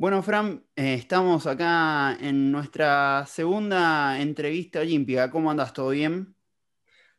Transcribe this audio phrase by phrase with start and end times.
[0.00, 5.30] Bueno, Fran, eh, estamos acá en nuestra segunda entrevista olímpica.
[5.30, 5.72] ¿Cómo andas?
[5.72, 6.36] ¿Todo bien?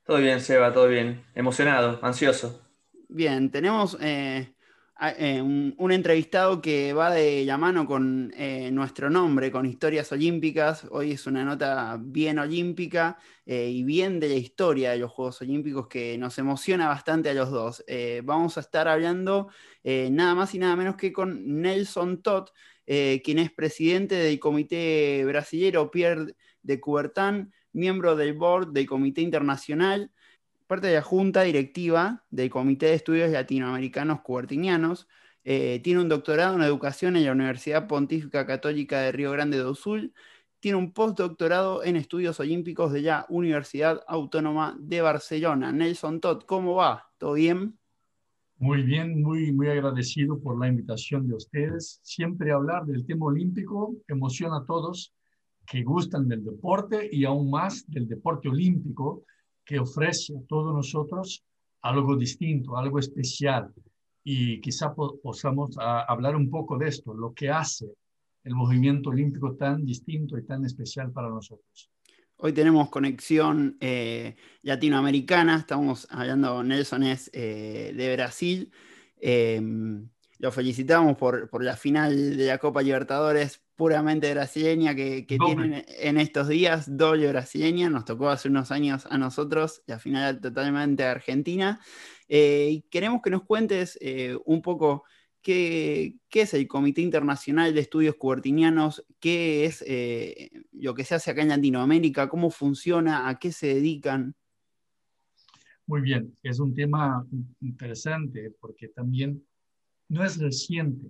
[0.04, 1.23] Todo bien, Seba, todo bien.
[1.36, 2.62] Emocionado, ansioso.
[3.07, 4.55] Bien, tenemos eh,
[5.01, 10.85] eh, un, entrevistado que va de la mano con eh, nuestro nombre, con historias olímpicas.
[10.92, 15.42] Hoy es una nota bien olímpica eh, y bien de la historia de los Juegos
[15.42, 17.84] Olímpicos que nos emociona bastante a los dos.
[18.23, 19.48] vamos a estar hablando
[19.84, 22.49] nada más y nada menos que con Nelson Todd,
[22.85, 30.11] quien es presidente del Comité Brasilero Pierre de Coubertin, miembro del board del Comité Internacional
[30.69, 35.07] parte de la junta directiva del Comité de Estudios Latinoamericanos Cubertinianos.
[35.43, 39.73] Eh, tiene un doctorado en educación en la Universidad Pontífica Católica de Río Grande do
[39.73, 40.13] Sul.
[40.59, 45.71] Tiene un postdoctorado en estudios olímpicos de la Universidad Autónoma de Barcelona.
[45.71, 47.09] Nelson Todd, ¿cómo va?
[47.17, 47.75] ¿Todo bien?
[48.59, 51.99] Muy bien, muy, muy agradecido por la invitación de ustedes.
[52.03, 55.15] Siempre hablar del tema olímpico emociona a todos
[55.65, 59.23] que gustan del deporte y aún más del deporte olímpico,
[59.70, 61.45] que ofrece a todos nosotros
[61.84, 63.71] algo distinto, algo especial.
[64.23, 67.86] Y quizá podamos hablar un poco de esto, lo que hace
[68.44, 71.92] el movimiento olímpico tan distinto y tan especial para nosotros.
[72.38, 78.72] Hoy tenemos conexión eh, latinoamericana, estamos hablando, Nelson es eh, de Brasil.
[79.17, 85.86] Em, lo felicitamos por, por, la final de la Copa Libertadores puramente brasileña que, tienen
[85.88, 91.06] en estos días, doble brasileña, nos tocó hace unos años a nosotros, la final totalmente
[91.06, 91.80] argentina.
[92.28, 95.06] Eh, y queremos que nos cuentes eh, un poco
[95.42, 101.32] qué, es el Comité Internacional de Estudios Cubertinianos, qué es eh, lo que se hace
[101.32, 104.36] acá en Latinoamérica, cómo funciona, a qué se dedican.
[105.88, 107.26] Muy bien, es un tema
[107.62, 109.42] interesante porque también
[110.10, 111.08] no es reciente.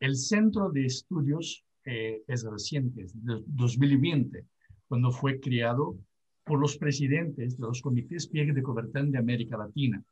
[0.00, 4.44] El Centro de Estudios eh, es reciente, de 2020,
[4.88, 5.96] cuando fue creado
[6.44, 10.02] por los presidentes de los comités Pierre de Coubertin de América Latina.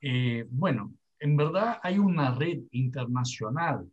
[0.00, 3.90] Eh, bueno, en verdad hay una red internacional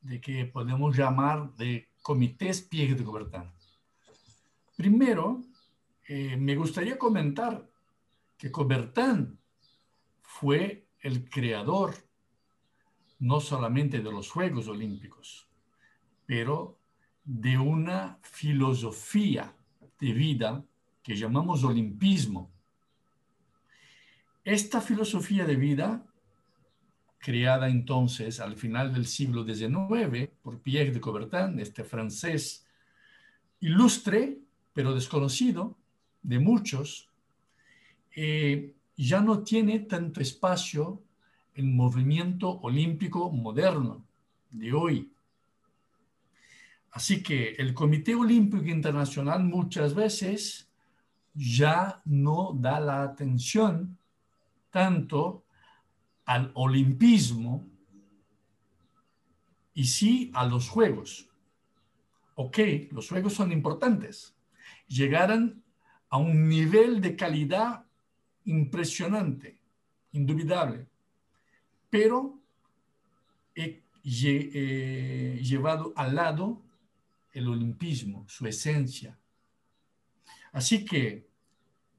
[0.00, 3.44] de que podemos llamar de comités Pierre de Coubertin.
[4.76, 5.42] Primero,
[6.06, 7.68] eh, me gustaría comentar
[8.36, 9.38] que Coubertin
[10.22, 11.94] fue el creador
[13.18, 15.47] no solamente de los Juegos Olímpicos,
[16.28, 16.78] pero
[17.24, 19.50] de una filosofía
[19.98, 20.62] de vida
[21.02, 22.50] que llamamos olimpismo.
[24.44, 26.04] Esta filosofía de vida,
[27.16, 32.66] creada entonces al final del siglo XIX por Pierre de Coubertin, este francés
[33.60, 34.38] ilustre,
[34.74, 35.78] pero desconocido
[36.22, 37.08] de muchos,
[38.14, 41.02] eh, ya no tiene tanto espacio
[41.54, 44.04] el movimiento olímpico moderno
[44.50, 45.10] de hoy.
[46.98, 50.68] Así que el Comité Olímpico Internacional muchas veces
[51.32, 53.96] ya no da la atención
[54.68, 55.44] tanto
[56.24, 57.64] al olimpismo
[59.74, 61.30] y sí a los juegos.
[62.34, 62.58] Ok,
[62.90, 64.34] los juegos son importantes.
[64.88, 65.62] Llegaron
[66.08, 67.84] a un nivel de calidad
[68.44, 69.60] impresionante,
[70.10, 70.88] indubitable
[71.90, 72.40] pero
[73.54, 76.67] he, eh, llevado al lado
[77.38, 79.18] el olimpismo, su esencia.
[80.52, 81.26] Así que,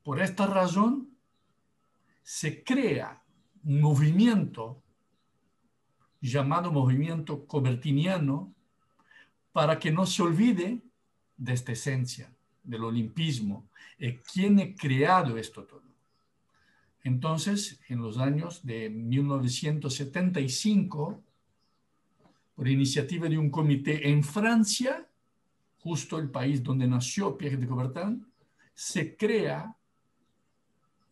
[0.03, 1.09] por esta razón,
[2.21, 3.23] se crea
[3.63, 4.83] un movimiento
[6.21, 8.53] llamado movimiento cobertiniano
[9.53, 10.83] para que no se olvide
[11.37, 12.31] de esta esencia
[12.63, 13.69] del olimpismo.
[14.31, 15.87] ¿Quién ha creado esto todo?
[17.03, 21.23] Entonces, en los años de 1975,
[22.55, 25.08] por iniciativa de un comité en Francia,
[25.79, 28.25] justo el país donde nació Pierre de Coubertin,
[28.73, 29.75] se crea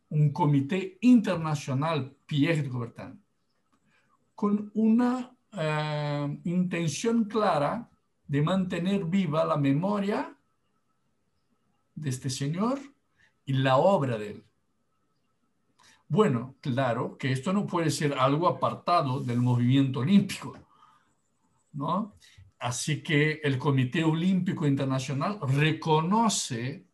[0.09, 3.21] un comité internacional Pierre de Coubertin
[4.35, 7.89] con una eh, intención clara
[8.27, 10.37] de mantener viva la memoria
[11.95, 12.79] de este señor
[13.45, 14.43] y la obra de él.
[16.07, 20.57] Bueno, claro que esto no puede ser algo apartado del movimiento olímpico,
[21.73, 22.13] ¿no?
[22.59, 26.85] Así que el Comité Olímpico Internacional reconoce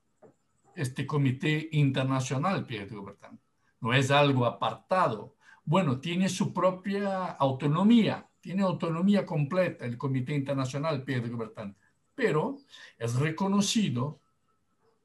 [0.75, 3.39] este Comité Internacional, Pierre Coubertin.
[3.79, 5.35] No es algo apartado.
[5.63, 11.75] Bueno, tiene su propia autonomía, tiene autonomía completa el Comité Internacional Pierre Coubertin,
[12.13, 12.57] pero
[12.97, 14.19] es reconocido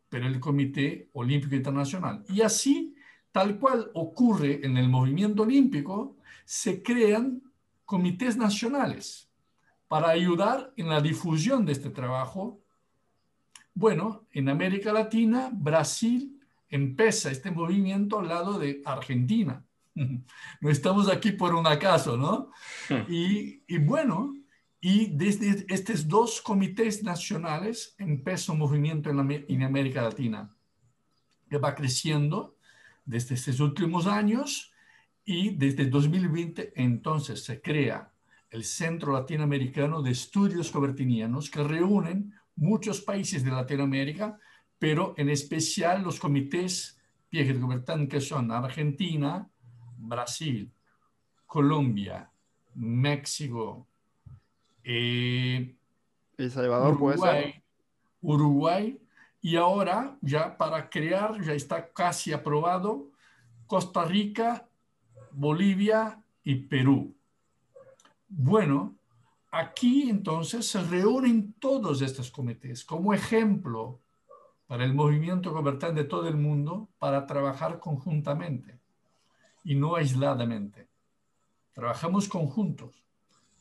[0.09, 2.25] por el Comité Olímpico Internacional.
[2.29, 2.97] Y así
[3.33, 7.43] Tal cual ocurre en el movimiento olímpico, se crean
[7.85, 9.28] comités nacionales.
[9.89, 12.61] Para ayudar en la difusión de este trabajo.
[13.75, 16.39] Bueno, en América Latina, Brasil
[16.69, 19.65] empieza este movimiento al lado de Argentina.
[20.61, 22.53] No estamos aquí por un acaso, ¿no?
[22.89, 23.13] Hmm.
[23.13, 24.33] Y, y bueno,
[24.81, 30.55] y desde estos dos comités nacionales empezó un movimiento en, en América Latina
[31.51, 32.57] que va creciendo
[33.05, 34.73] desde estos últimos años
[35.25, 38.13] y desde 2020 entonces se crea
[38.51, 44.39] el Centro Latinoamericano de Estudios Cobertinianos que reúnen muchos países de Latinoamérica,
[44.79, 46.99] pero en especial los comités
[47.31, 49.49] de Coubertin que son Argentina,
[49.99, 50.73] Brasil,
[51.47, 52.31] Colombia,
[52.75, 53.87] México,
[54.83, 55.77] eh,
[56.37, 57.63] El Salvador Uruguay,
[58.23, 59.01] Uruguay,
[59.41, 63.11] y ahora ya para crear, ya está casi aprobado,
[63.67, 64.69] Costa Rica,
[65.33, 67.15] Bolivia y Perú.
[68.29, 68.97] Bueno,
[69.51, 74.01] aquí entonces se reúnen todos estos comités como ejemplo
[74.67, 78.79] para el movimiento gobernante de todo el mundo para trabajar conjuntamente
[79.65, 80.89] y no aisladamente.
[81.73, 83.05] Trabajamos conjuntos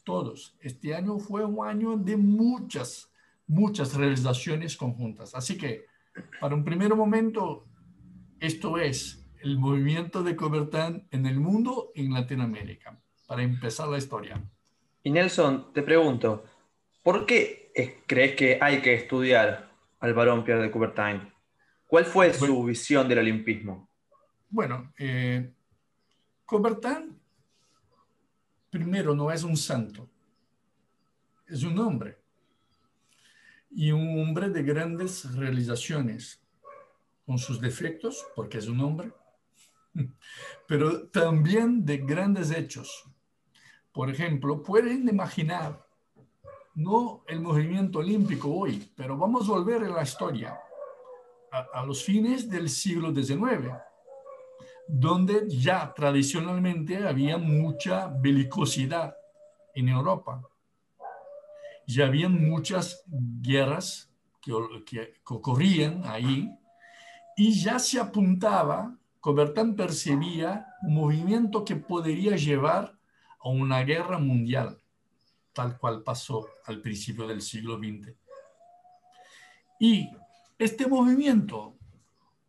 [0.04, 0.56] todos.
[0.62, 3.12] Este año fue un año de muchas,
[3.46, 5.36] muchas realizaciones conjuntas.
[5.36, 5.86] Así que,
[6.40, 7.66] para un primer momento,
[8.40, 13.98] esto es el movimiento de Cobertán en el mundo y en Latinoamérica, para empezar la
[13.98, 14.42] historia.
[15.07, 16.44] Y Nelson, te pregunto,
[17.01, 17.71] ¿por qué
[18.06, 19.71] crees que hay que estudiar
[20.01, 21.31] al varón Pierre de Coubertin?
[21.88, 23.89] ¿Cuál fue su visión del olimpismo?
[24.50, 25.50] Bueno, eh,
[26.44, 27.18] Coubertin
[28.69, 30.09] primero no es un santo,
[31.48, 32.18] es un hombre.
[33.71, 36.42] Y un hombre de grandes realizaciones,
[37.25, 39.13] con sus defectos, porque es un hombre,
[40.68, 43.09] pero también de grandes hechos.
[43.97, 45.83] Por ejemplo, pueden imaginar,
[46.75, 50.55] no el movimiento olímpico hoy, pero vamos a volver a la historia,
[51.51, 53.73] a, los fines del siglo XIX
[54.88, 59.15] donde ya tradicionalmente había mucha belicosidad
[59.73, 60.44] en Europa.
[61.88, 64.53] Ya habían muchas guerras que,
[65.25, 66.51] ocurrían ahí
[67.35, 72.96] y ya se apuntaba, Cobertán percibía un movimiento que podría llevar
[73.47, 74.77] a una guerra mundial,
[75.53, 78.13] tal cual pasó al principio del siglo XX.
[79.79, 80.09] Y
[80.59, 81.77] este movimiento,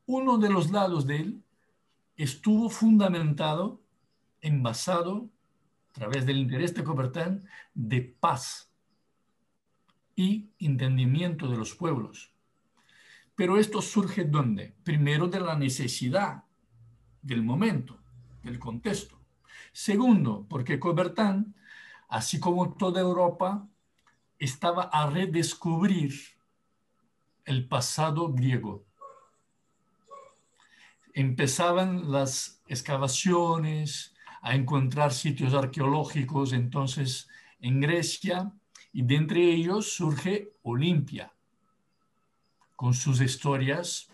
[0.06, 1.42] uno de los lados de él,
[2.16, 3.80] estuvo fundamentado,
[4.40, 5.28] envasado
[5.90, 8.72] a través del interés de Coubertin de paz
[10.16, 12.32] y entendimiento de los pueblos.
[13.36, 14.74] Pero esto surge ¿dónde?
[14.82, 16.42] Primero de la necesidad
[17.22, 17.96] del momento,
[18.42, 19.17] del contexto.
[19.78, 21.54] Segundo, porque Coubertin,
[22.08, 23.64] así como toda Europa,
[24.36, 26.14] estaba a redescubrir
[27.44, 28.84] el pasado griego.
[31.14, 37.28] Empezaban las excavaciones, a encontrar sitios arqueológicos entonces
[37.60, 38.52] en Grecia
[38.92, 41.32] y de entre ellos surge Olimpia
[42.74, 44.07] con sus historias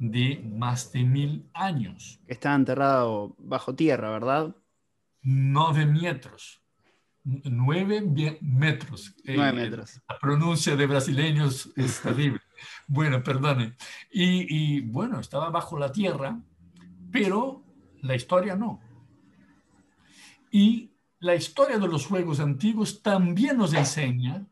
[0.00, 2.18] de más de mil años.
[2.26, 4.56] Está enterrado bajo tierra, ¿verdad?
[5.22, 6.62] Nueve metros.
[7.22, 8.00] Nueve
[8.40, 9.14] metros.
[9.24, 10.00] Nueve eh, metros.
[10.08, 12.40] la pronuncia de brasileños es terrible.
[12.88, 13.76] Bueno, perdone.
[14.10, 16.40] Y, bueno, estaba bajo la tierra,
[17.12, 17.62] pero
[18.00, 18.80] la historia no.
[20.50, 24.46] Y la historia de los juegos antiguos también nos enseña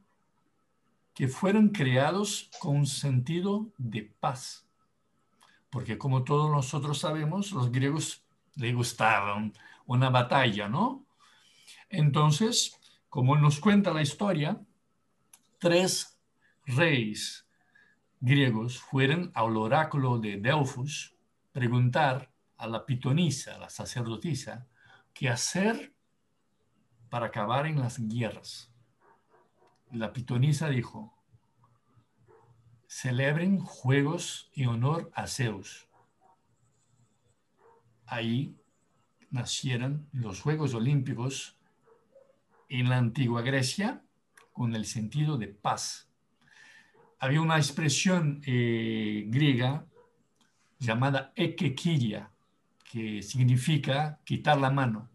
[1.14, 4.67] que fueron creados con sentido de paz.
[5.70, 8.25] Porque como todos nosotros sabemos, los griegos
[8.56, 9.52] les gustaban
[9.87, 11.04] una batalla, ¿no?
[11.88, 14.60] Entonces, como nos cuenta la historia,
[15.58, 16.18] tres
[16.66, 17.46] reyes
[18.20, 21.14] griegos fueron al oráculo de Delfos
[21.52, 24.66] preguntar a la pitonisa, la sacerdotisa,
[25.14, 25.94] qué hacer
[27.08, 28.70] para acabar en las guerras.
[29.92, 31.17] La pitonisa dijo,
[32.88, 35.88] celebren juegos en honor a Zeus.
[38.07, 38.57] Ahí
[39.30, 41.57] nacieron los Juegos Olímpicos
[42.68, 44.02] en la antigua Grecia
[44.52, 46.09] con el sentido de paz
[47.21, 49.85] había una expresión eh, griega
[50.78, 52.30] llamada ekekiria,
[52.90, 55.09] que significa quitar la mano.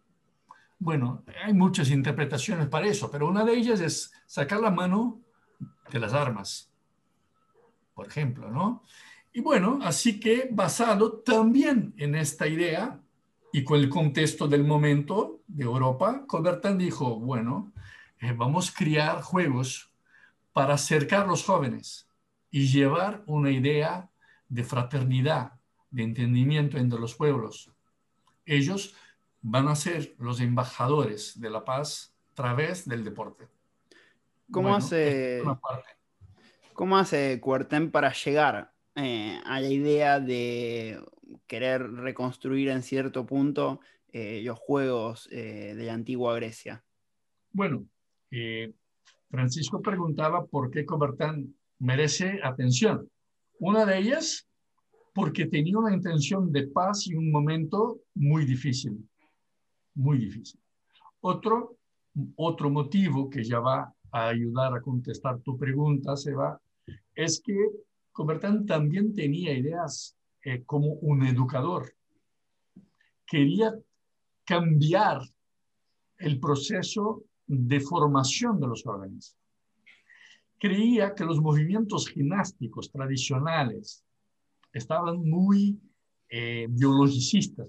[0.78, 5.22] Bueno, hay muchas interpretaciones para eso, pero una de ellas es sacar la mano
[5.90, 6.73] de las armas,
[7.94, 8.84] por ejemplo, ¿no?
[9.32, 13.00] Y bueno, así que basado también en esta idea
[13.52, 17.72] y con el contexto del momento de Europa, Coubertin dijo, bueno,
[18.20, 19.92] eh, vamos a crear juegos
[20.54, 22.08] para acercar a los jóvenes
[22.52, 24.10] y llevar una idea
[24.48, 25.54] de fraternidad,
[25.90, 27.72] de entendimiento entre los pueblos.
[28.46, 28.96] Ellos
[29.42, 33.48] van a ser los embajadores de la paz a través del deporte.
[34.52, 35.42] ¿Cómo hace,
[36.74, 41.04] ¿cómo hace Cuerten para llegar eh, a la idea de
[41.48, 43.80] querer reconstruir en cierto punto
[44.12, 46.84] eh, los juegos eh, de la antigua Grecia?
[47.52, 47.86] Bueno,
[49.30, 53.08] Francisco preguntaba por qué Cobertán merece atención.
[53.60, 54.48] Una de ellas,
[55.14, 59.08] porque tenía una intención de paz y un momento muy difícil,
[59.94, 60.60] muy difícil.
[61.22, 61.78] Otro,
[62.36, 66.60] otro motivo que ya va a ayudar a contestar tu pregunta, Seba,
[67.16, 67.56] es que
[68.12, 71.94] Cobertán también tenía ideas eh, como un educador.
[73.26, 73.74] Quería
[74.46, 75.22] cambiar
[76.18, 79.38] el proceso de formación de los jóvenes
[80.64, 84.02] creía que los movimientos gimnásticos tradicionales
[84.72, 85.78] estaban muy
[86.30, 86.70] eh,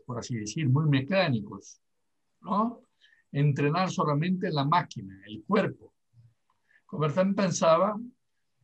[0.07, 1.81] por así decir, muy mecánicos,
[2.43, 2.83] ¿no?
[3.33, 5.93] Entrenar solamente la máquina, el cuerpo.
[6.87, 7.99] Cobertán pensaba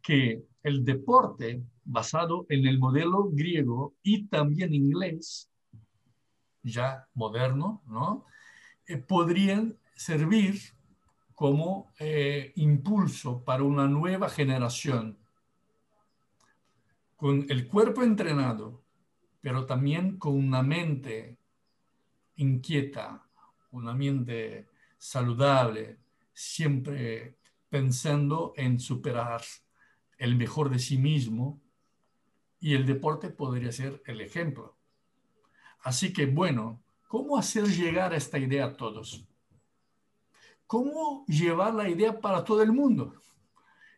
[0.02, 5.50] que el deporte basado en el modelo griego y también inglés,
[6.62, 8.25] ya moderno, ¿no?
[8.87, 10.61] Eh, podrían servir
[11.35, 15.19] como eh, impulso para una nueva generación,
[17.16, 18.83] con el cuerpo entrenado,
[19.40, 21.37] pero también con una mente
[22.37, 23.26] inquieta,
[23.73, 25.99] una mente saludable,
[26.33, 27.37] siempre
[27.69, 29.42] pensando en superar
[30.21, 31.61] el mejor de sí mismo,
[32.61, 34.77] y el deporte podría ser el ejemplo.
[35.81, 39.25] Así que, bueno, ¿cómo hacer llegar esta idea a todos?
[40.67, 43.15] ¿Cómo llevar la idea para todo el mundo?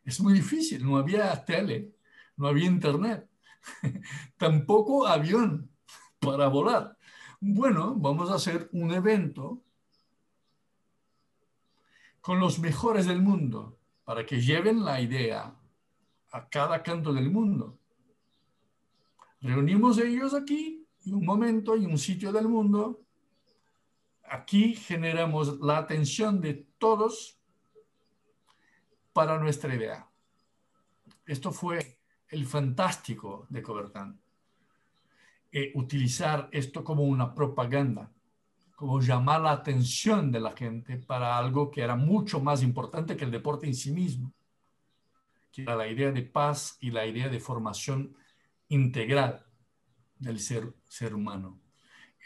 [0.05, 1.93] Es muy difícil, no había tele,
[2.37, 3.29] no había internet,
[4.37, 5.69] tampoco avión
[6.21, 6.97] para volar.
[7.41, 9.61] Bueno, vamos a hacer un evento
[12.21, 15.57] con los mejores del mundo para que lleven la idea
[16.33, 17.79] a cada canto del mundo.
[19.41, 23.03] Reunimos ellos aquí en un momento y un sitio del mundo
[24.33, 27.39] aquí generamos la atención de todos
[29.13, 30.09] para nuestra idea.
[31.27, 31.99] Esto fue
[32.29, 34.19] el fantástico de Cobertán.
[35.53, 38.11] Eh, utilizar esto como una propaganda,
[38.75, 43.25] como llamar la atención de la gente para algo que era mucho más importante que
[43.25, 44.33] el deporte en sí mismo,
[45.53, 48.17] que era la idea de paz y la idea de formación
[48.69, 49.45] integral
[50.19, 51.63] del ser, ser humano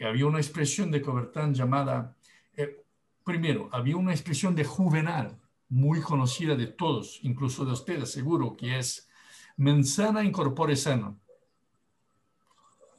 [0.05, 2.17] había una expresión de Cobertán llamada,
[2.55, 2.85] eh,
[3.25, 8.79] primero, había una expresión de Juvenal, muy conocida de todos, incluso de ustedes, seguro, que
[8.79, 9.09] es
[9.57, 11.19] mensana incorpore sano.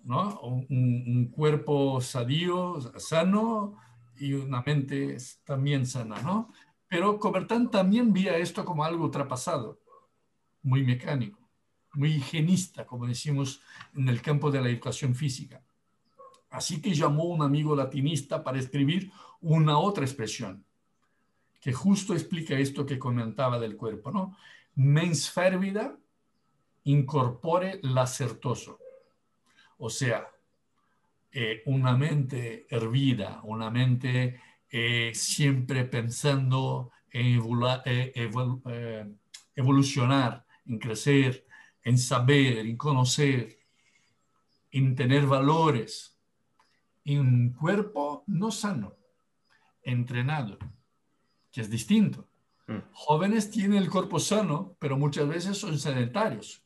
[0.04, 0.40] ¿no?
[0.40, 3.78] Un, cuerpo sadío, sano
[4.16, 6.52] y una mente también sana, ¿no?
[6.88, 9.82] Pero Cobertán también veía esto como algo ultrapasado,
[10.68, 11.40] muy mecánico,
[11.94, 13.62] muy higienista, como decimos
[13.96, 15.64] en el campo de la educación física.
[16.50, 20.66] Así que llamó un amigo latinista para escribir una otra expresión
[21.62, 24.38] que justo explica esto que comentaba del cuerpo, ¿no?
[24.76, 25.98] Mens fervida
[26.84, 28.80] incorpore lacertoso.
[29.78, 30.28] O sea,
[31.32, 37.42] eh, una mente hervida, una mente eh, siempre pensando en
[37.86, 39.06] eh,
[39.56, 41.46] evolucionar, en crecer,
[41.84, 43.60] en saber, en conocer,
[44.72, 46.18] en tener valores,
[47.06, 48.96] un cuerpo no sano,
[49.82, 50.58] entrenado,
[51.52, 52.28] que es distinto.
[52.68, 52.80] Mm.
[52.92, 56.64] Jóvenes tienen el cuerpo sano, pero muchas veces son sedentarios.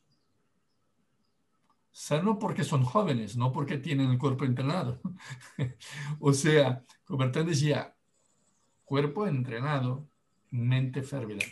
[1.92, 5.00] Sano porque son jóvenes, no porque tienen el cuerpo entrenado.
[6.20, 7.94] o sea, Cobertán decía,
[8.84, 10.08] cuerpo entrenado,
[10.50, 11.44] mente fervida,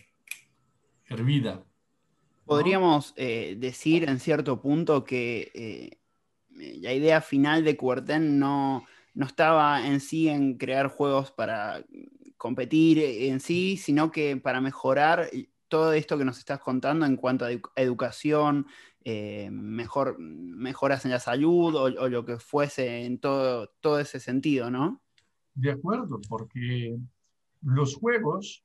[1.06, 1.64] hervida.
[2.50, 6.00] Podríamos eh, decir en cierto punto que eh,
[6.58, 11.84] eh, la idea final de Cuartén no, no estaba en sí en crear juegos para
[12.36, 15.30] competir en sí, sino que para mejorar
[15.68, 18.66] todo esto que nos estás contando en cuanto a educación,
[19.04, 24.72] eh, mejor, mejoras en la salud o, lo que fuese en todo, todo ese sentido,
[24.72, 25.00] ¿no?
[25.54, 26.98] De acuerdo, porque
[27.62, 28.64] los juegos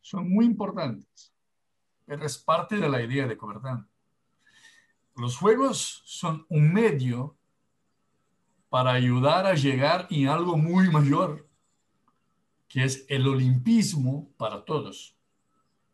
[0.00, 1.34] son muy importantes,
[2.06, 3.88] es parte de la idea de Cobertán.
[5.16, 7.36] Los juegos son un medio
[8.68, 11.48] para ayudar a llegar a algo muy mayor,
[12.68, 15.14] que es el olimpismo para todos.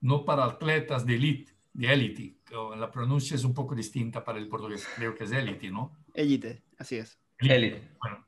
[0.00, 2.36] no para atletas de élite, de élite.
[2.76, 5.92] La pronuncia es un poco distinta para el portugués, creo que es élite, ¿no?
[6.12, 7.16] Élite, así es.
[7.38, 7.88] Élite.
[8.00, 8.26] Bueno.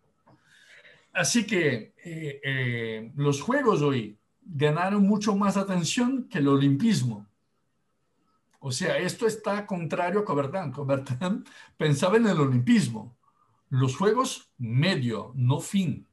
[1.12, 7.26] Así que eh, eh, los Juegos hoy ganaron mucho más atención que el olimpismo.
[8.66, 10.73] O sea, esto está contrario a Cobertán.
[10.73, 11.44] Cobertán
[11.76, 13.14] pensaba en el olimpismo.
[13.68, 16.09] Los Juegos medio, no fin.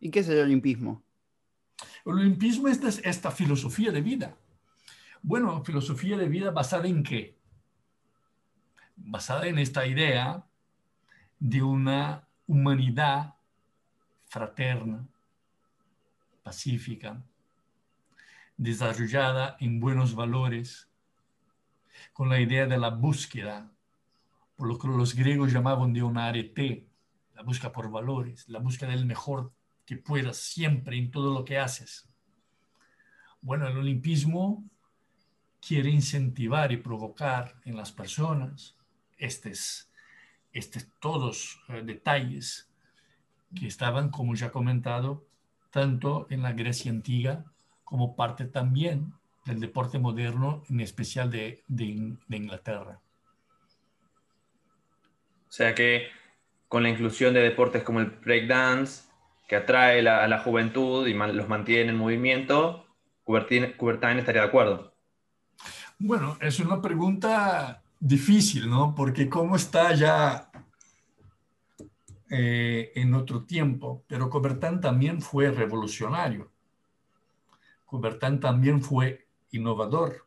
[0.00, 1.00] ¿Y qué es el olimpismo?
[2.04, 4.36] El olimpismo es esta filosofía de vida.
[5.22, 7.38] Bueno, filosofía de vida basada en qué?
[8.96, 10.44] Basada en esta idea
[11.38, 13.36] de una humanidad
[14.26, 15.06] fraterna,
[16.42, 17.22] pacífica,
[18.60, 20.90] desarrollada en buenos valores,
[22.12, 23.72] con la idea de la búsqueda,
[24.54, 26.86] por lo que los griegos llamaban de una arete,
[27.34, 29.50] la búsqueda por valores, la búsqueda del mejor
[29.86, 32.06] que puedas siempre en todo lo que haces.
[33.40, 34.62] Bueno, el olimpismo
[35.66, 38.76] quiere incentivar y provocar en las personas
[39.16, 39.88] estos,
[40.52, 42.68] estos todos eh, detalles
[43.54, 45.26] que estaban, como ya comentado,
[45.70, 47.46] tanto en la Grecia antigua
[47.90, 49.12] como parte también
[49.44, 52.06] del deporte moderno, en especial de, de,
[52.36, 53.00] Inglaterra.
[55.48, 56.06] O sea que
[56.68, 59.08] con la inclusión de deportes como el breakdance,
[59.48, 62.86] que atrae a la juventud y los mantiene en movimiento,
[63.24, 63.64] Coubertin
[64.18, 64.94] estaría de acuerdo.
[65.98, 68.94] Bueno, es una pregunta difícil, ¿no?
[68.94, 70.52] Porque cómo está ya
[72.30, 76.49] eh, en otro tiempo, pero Coubertin también fue revolucionario.
[77.90, 80.24] Coubertin también fue innovador.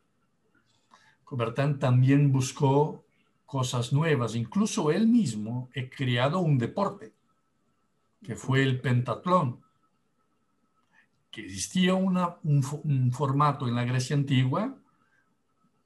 [1.23, 3.05] Coubertin también buscó
[3.45, 4.35] cosas nuevas.
[4.35, 7.13] Incluso él mismo ha creado un deporte,
[8.21, 9.61] que fue el pentatlón,
[11.31, 14.75] que existía una, un formato en la Grecia antigua,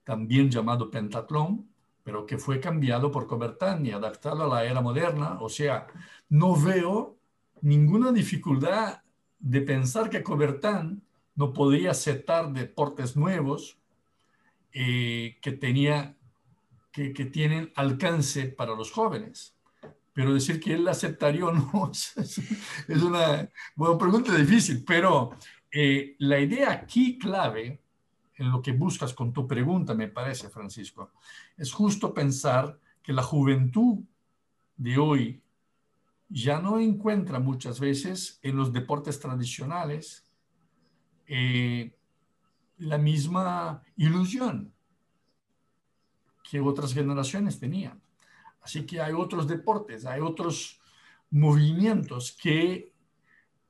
[0.04, 1.70] también llamado pentatlón,
[2.04, 5.38] pero que fue cambiado por Coubertin y adaptado a la era moderna.
[5.42, 5.86] O sea,
[6.30, 7.18] no veo
[7.62, 9.04] ninguna dificultad
[9.38, 11.04] de pensar que Coubertin
[11.38, 13.78] no podría aceptar deportes nuevos
[14.74, 16.18] eh, que, tenía,
[16.92, 19.56] que, que, tienen alcance para los jóvenes.
[20.14, 25.38] Pero decir que él aceptaría no es una bueno, pregunta difícil, pero
[25.72, 27.82] eh, la idea aquí clave
[28.36, 31.12] en lo que buscas con tu pregunta, me parece, Francisco,
[31.56, 34.00] es justo pensar que la juventud
[34.76, 35.42] de hoy
[36.30, 40.27] ya no encuentra muchas veces en los deportes tradicionales
[41.28, 41.96] eh,
[42.78, 44.74] la misma ilusión
[46.50, 48.02] que otras generaciones tenían.
[48.62, 50.80] Así que hay otros deportes, hay otros
[51.30, 52.94] movimientos que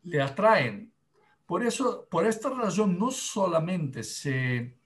[0.03, 0.91] le atraen
[1.47, 4.77] por eso, por esta razón, no solamente se,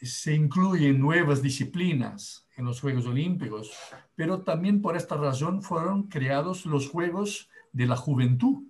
[0.00, 3.72] se incluyen nuevas disciplinas en los Juegos Olímpicos,
[4.14, 8.62] pero también por esta razón fueron creados los Juegos de la Juventud.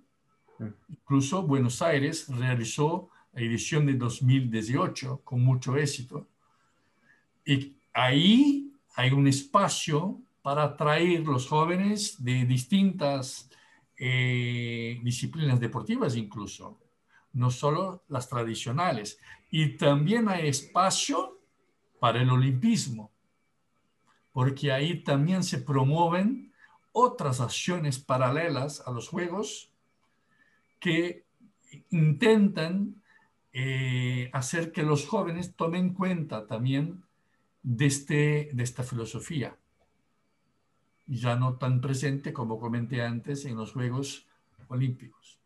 [0.89, 6.27] Incluso Buenos Aires realizó la edición de 2018 con mucho éxito.
[7.45, 13.49] Y ahí hay un espacio para atraer los jóvenes de distintas
[13.97, 16.79] eh, disciplinas deportivas incluso
[17.35, 19.19] no solo las tradicionales.
[19.51, 21.39] Y también hay espacio
[21.99, 23.11] para el olimpismo,
[24.31, 26.53] porque ahí también se promueven
[26.91, 29.71] otras acciones paralelas a los Juegos
[30.79, 31.25] que
[31.89, 32.95] intentan
[33.57, 37.03] eh, hacer que los jóvenes tomen cuenta también
[37.63, 39.55] de, este, de esta filosofía,
[41.07, 44.27] ya no tan presente como comenté antes en los Juegos
[44.67, 45.39] Olímpicos.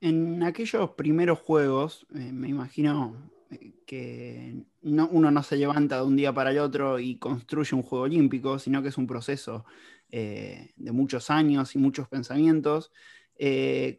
[0.00, 6.16] En aquellos primeros juegos, eh, me imagino eh, que uno no se levanta de un
[6.16, 9.64] día para el otro y construye un juego olímpico, sino que es un proceso
[10.10, 12.92] de muchos años y muchos pensamientos.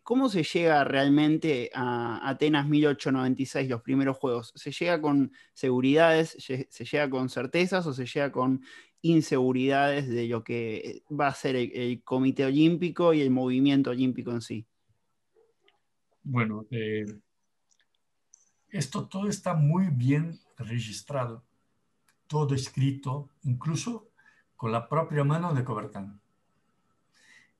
[0.03, 4.53] ¿Cómo se llega realmente a Atenas 1896, los primeros juegos?
[4.55, 8.61] ¿Se llega con seguridades, se llega con certezas o se llega con
[9.03, 14.41] inseguridades de lo que va a ser el Comité Olímpico y el movimiento olímpico en
[14.41, 14.65] sí?
[16.23, 17.05] Bueno, eh,
[18.69, 21.43] esto todo está muy bien registrado,
[22.27, 24.09] todo escrito, incluso
[24.55, 26.21] con la propia mano de Cobertán.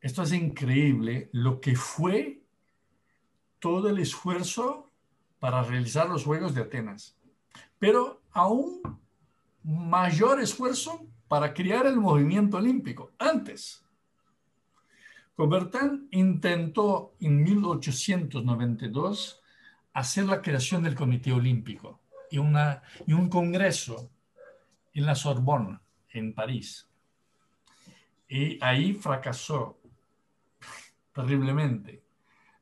[0.03, 2.41] Esto es increíble lo que fue
[3.59, 4.91] todo el esfuerzo
[5.39, 7.15] para realizar los Juegos de Atenas,
[7.79, 8.81] pero aún
[9.63, 13.85] mayor esfuerzo para crear el movimiento olímpico antes.
[15.37, 19.41] Coubertin intentó en 1892
[19.93, 24.11] hacer la creación del Comité Olímpico y, una, y un congreso
[24.93, 26.89] en la Sorbonne, en París.
[28.27, 29.79] Y ahí fracasó
[31.13, 32.03] terriblemente.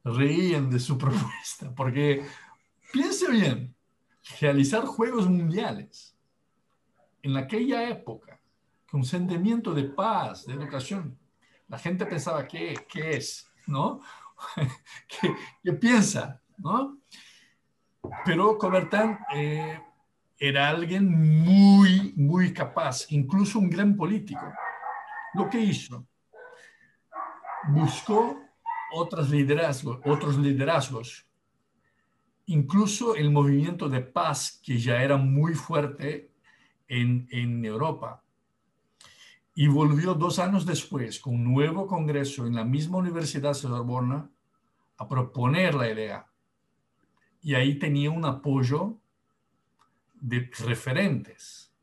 [0.03, 2.25] Reían de su propuesta, porque
[2.91, 3.75] piense bien,
[4.39, 6.15] realizar Juegos Mundiales
[7.23, 8.39] en aquella época,
[8.89, 11.17] con sentimiento de paz, de educación,
[11.67, 13.49] la gente pensaba, ¿qué, qué es?
[13.67, 14.01] ¿No?
[15.07, 15.33] ¿Qué,
[15.63, 16.41] ¿Qué, piensa?
[16.57, 16.97] ¿No?
[18.25, 19.79] Pero Cobertán eh,
[20.37, 24.51] era alguien muy, muy capaz, incluso un gran político.
[25.33, 26.05] Lo que hizo,
[27.69, 28.39] buscó
[28.93, 31.25] otros liderazgos, otros liderazgos,
[32.47, 36.31] incluso el movimiento de paz que ya era muy fuerte
[36.87, 38.23] en, en Europa.
[39.53, 44.29] Y volvió dos años después con un nuevo congreso en la misma Universidad de Sorbona
[44.97, 46.27] a proponer la idea.
[47.41, 48.97] Y ahí tenía un apoyo
[50.13, 51.73] de referentes.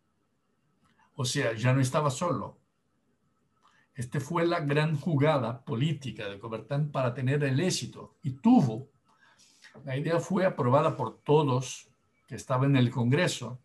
[1.14, 2.58] O sea, ya no estaba solo.
[3.99, 8.15] Esta fue la gran jugada política de Coubertin para tener el éxito.
[8.23, 8.93] Y tuvo.
[9.85, 11.91] La idea fue aprobada por todos
[12.29, 13.61] que estaban en el Congreso.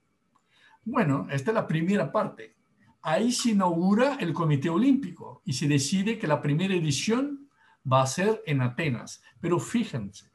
[0.86, 2.56] Bueno, esta es la primera parte.
[3.04, 7.48] Ahí se inaugura el Comité Olímpico y se decide que la primera edición
[7.86, 9.22] va a ser en Atenas.
[9.40, 10.32] Pero fíjense,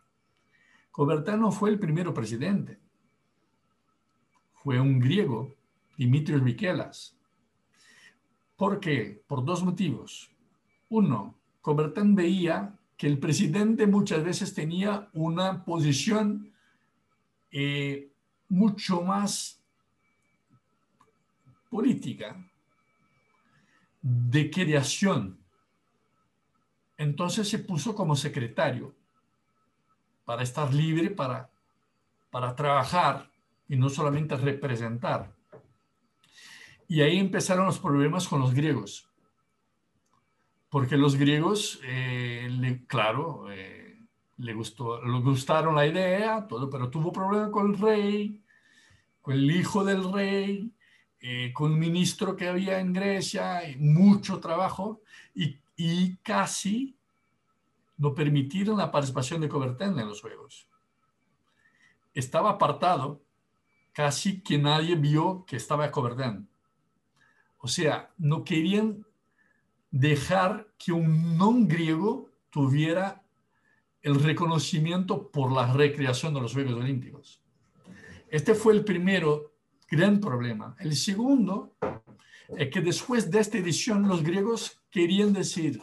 [0.93, 2.79] Coubertin no fue el primero presidente.
[4.63, 5.57] Fue un griego,
[5.97, 7.18] Dimitrios Mikelas,
[8.59, 9.23] ¿Por qué?
[9.29, 10.29] Por dos motivos.
[10.89, 16.53] Uno, Coubertin veía que el presidente muchas veces tenía una posición
[17.53, 18.11] eh,
[18.49, 19.63] mucho más
[21.71, 22.37] política,
[24.03, 25.39] de creación.
[26.97, 28.93] Entonces se puso como secretario
[30.25, 31.49] para estar libre, para,
[32.29, 33.31] para trabajar
[33.69, 35.38] y no solamente representar.
[36.89, 39.09] Y ahí empezaron los problemas con los griegos.
[40.71, 44.01] Porque los griegos, eh, claro, eh,
[44.39, 48.43] le, gustó, le gustaron la idea, todo, pero tuvo problemas con el rey,
[49.21, 50.73] con el hijo del rey,
[51.21, 55.03] eh, con un ministro que había en Grecia, mucho trabajo,
[55.35, 56.97] y, casi
[57.97, 60.69] no permitieron la participación de Coubertin en los Juegos.
[62.13, 63.23] Estaba apartado,
[63.93, 66.49] casi que nadie vio que estaba Coubertin.
[67.59, 69.05] O sea, no querían
[69.91, 73.25] dejar que un no griego tuviera
[74.03, 77.43] el reconocimiento por la recreación de los Juegos Olímpicos.
[78.31, 79.55] Este fue el primero
[79.91, 80.77] gran problema.
[80.79, 81.77] El segundo
[82.57, 85.83] es que después de esta edición los griegos querían decir,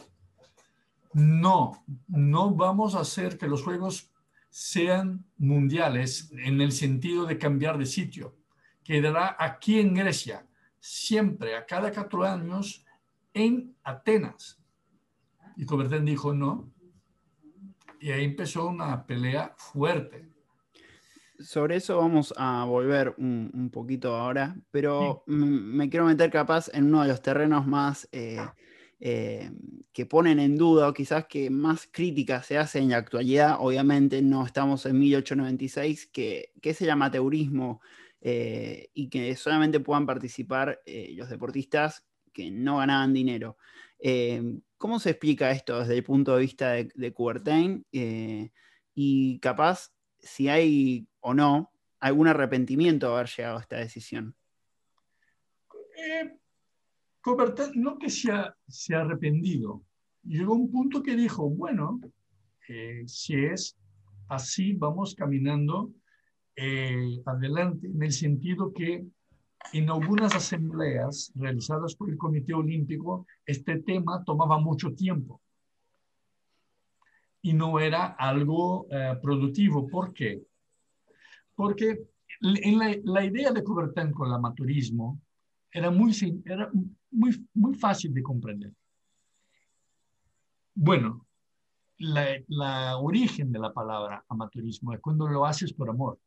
[1.12, 4.10] no, no vamos a hacer que los Juegos
[4.48, 8.36] sean mundiales en el sentido de cambiar de sitio.
[8.82, 10.45] Quedará aquí en Grecia
[10.86, 12.84] siempre, a cada cuatro años,
[13.34, 14.58] en Atenas.
[15.56, 16.70] Y Coubertin dijo no.
[18.00, 20.28] Y ahí empezó una pelea fuerte.
[21.40, 27.02] Sobre eso vamos a volver un, poquito ahora, pero me quiero meter capaz en uno
[27.02, 28.38] de los terrenos más eh,
[29.00, 29.50] eh,
[29.92, 33.56] que ponen en duda, o quizás que más crítica se hace en la actualidad.
[33.58, 37.80] Obviamente no estamos en 1896, que, que es el amateurismo
[38.28, 43.56] eh, y que solamente puedan participar eh, los deportistas que no ganaban dinero.
[44.00, 44.42] Eh,
[44.78, 47.86] ¿Cómo se explica esto desde el punto de vista de, de Coubertin?
[48.98, 54.34] y capaz, si hay o no algún arrepentimiento de haber llegado a esta decisión.
[57.20, 59.84] Coubertin no que se ha, se ha arrepentido.
[60.24, 62.00] Llegó un punto que dijo, bueno,
[63.06, 63.78] si es
[64.26, 65.92] así, vamos caminando
[66.56, 69.06] eh, adelante en el sentido que
[69.72, 75.40] en algunas asambleas realizadas por el Comité Olímpico, este tema tomaba mucho tiempo
[77.42, 79.86] y no era algo eh, productivo.
[79.86, 80.42] ¿Por qué?
[81.54, 82.06] Porque
[82.40, 85.20] en la, la, idea de Coubertin con el amateurismo
[85.70, 86.12] era muy,
[86.44, 86.70] era
[87.10, 88.72] muy, muy fácil de comprender.
[90.74, 91.26] Bueno,
[91.98, 96.18] la, la origen de la palabra amateurismo es cuando lo haces por amor.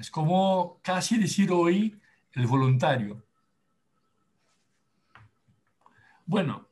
[0.00, 2.00] Es como casi decir hoy
[2.32, 3.22] el voluntario.
[6.24, 6.68] Bueno,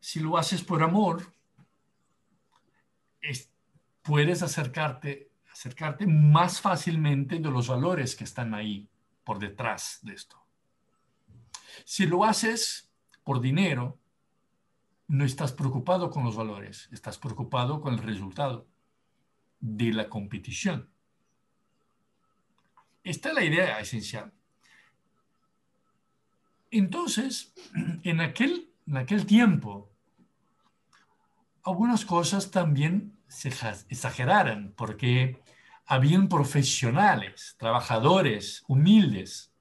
[0.00, 1.32] si lo haces por amor,
[4.02, 8.88] puedes acercarte, acercarte más fácilmente de los valores que están ahí
[9.22, 10.36] por detrás de esto.
[11.84, 12.90] Si lo haces
[13.22, 14.00] por dinero,
[15.06, 18.66] no estás preocupado con los valores, estás preocupado con el resultado.
[19.66, 20.93] de la competición.
[23.04, 24.32] Esta es la idea esencial.
[26.70, 27.54] Entonces,
[28.02, 29.90] en aquel, en aquel tiempo,
[31.62, 33.48] algunas cosas también se
[33.88, 35.40] exageraron porque
[35.86, 39.52] habían profesionales, trabajadores humildes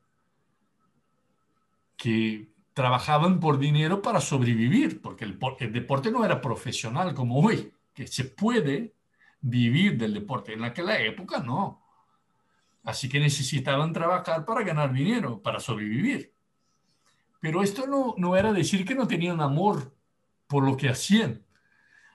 [1.98, 5.38] que trabajaban por dinero para sobrevivir, porque el,
[5.72, 8.96] deporte no era profesional como hoy, que se puede
[9.42, 10.54] vivir del deporte.
[10.54, 11.83] En aquella época no.
[12.84, 16.34] Así que necesitaban trabajar para ganar dinero, para sobrevivir.
[17.40, 19.96] Pero esto no, no era decir que no tenían amor
[20.48, 21.46] por lo que hacían.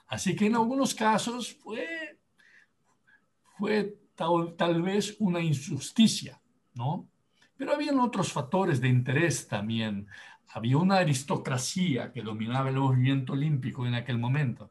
[0.07, 2.19] Así que en algunos casos fue,
[3.57, 6.41] fue tal, tal vez una injusticia,
[6.75, 7.09] ¿no?
[7.57, 10.07] Pero habían otros factores de interés también
[10.51, 14.71] había una aristocracia que dominaba el movimiento olímpico en aquel momento.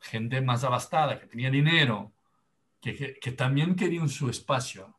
[0.00, 2.12] Gente más abastada, que tenía dinero,
[2.94, 4.94] que, también querían su espacio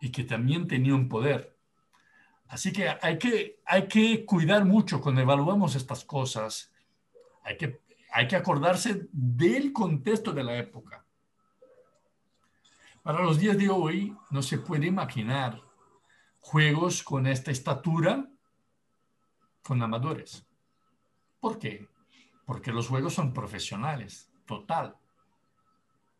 [0.00, 1.56] y que también tenían poder.
[2.48, 6.72] Así que hay, que hay que cuidar mucho cuando evaluamos estas cosas.
[7.44, 7.80] Hay que,
[8.12, 11.04] hay que acordarse del contexto de la época.
[13.02, 15.62] Para los días de hoy no se puede imaginar
[16.40, 18.28] juegos con esta estatura
[19.62, 20.46] con amadores.
[21.38, 21.88] ¿Por qué?
[22.44, 24.96] Porque los juegos son profesionales, total.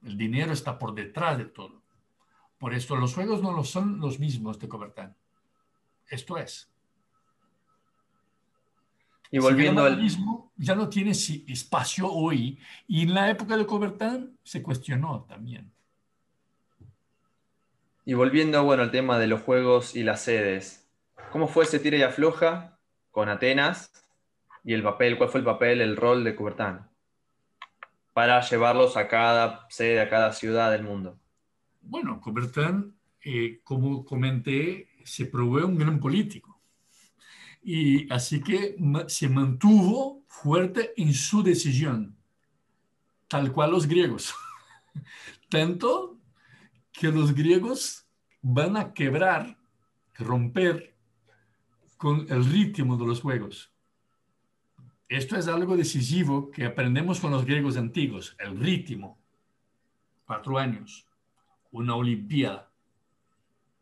[0.04, 1.82] El dinero está por detrás de todo.
[2.58, 5.16] Por esto los juegos no son los mismos de Cobertán.
[6.08, 6.70] Esto es.
[9.30, 12.58] Y volviendo al mismo, ya no tiene espacio hoy.
[12.88, 15.70] Y en la época de Cobertán se cuestionó también.
[18.04, 20.88] Y volviendo bueno, al tema de los juegos y las sedes,
[21.30, 22.78] ¿cómo fue ese tira y afloja
[23.10, 23.92] con Atenas
[24.64, 26.89] y el papel, cuál fue el papel, el rol de Coubertin
[28.12, 31.18] para llevarlos a cada sede, a cada ciudad del mundo.
[31.80, 32.94] Bueno, Coubertin,
[33.24, 36.60] eh, como comenté, se probó un gran político.
[37.62, 42.16] Y así que se mantuvo fuerte en su decisión,
[43.28, 44.34] tal cual los griegos.
[45.48, 46.18] Tanto
[46.92, 48.06] que los griegos
[48.40, 49.58] van a quebrar,
[50.16, 50.94] romper
[51.96, 53.69] con el ritmo de los juegos.
[55.10, 59.18] Esto es algo decisivo que aprendemos con los griegos antiguos, el ritmo.
[60.24, 61.04] Cuatro años,
[61.72, 62.70] una olimpiada.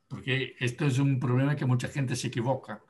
[0.08, 2.82] Porque esto es un problema que mucha gente se equivoca.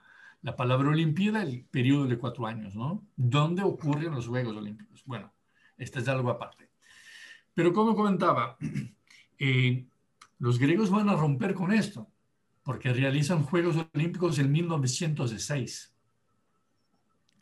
[0.43, 3.05] La palabra olimpiada, el periodo de cuatro años, ¿no?
[3.17, 5.03] ¿Dónde ocurren los Juegos Olímpicos?
[5.05, 5.33] Bueno,
[5.77, 6.71] esto es algo aparte.
[7.55, 8.57] Pero como comentaba,
[9.41, 9.85] eh,
[10.39, 12.09] los griegos van a romper con esto
[12.63, 15.93] porque realizan Juegos Olímpicos en 1906.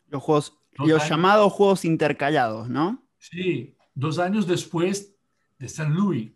[0.09, 3.03] Los, juegos, los llamados Juegos Intercalados, ¿no?
[3.17, 5.15] Sí, dos años después
[5.57, 6.31] de San Luis.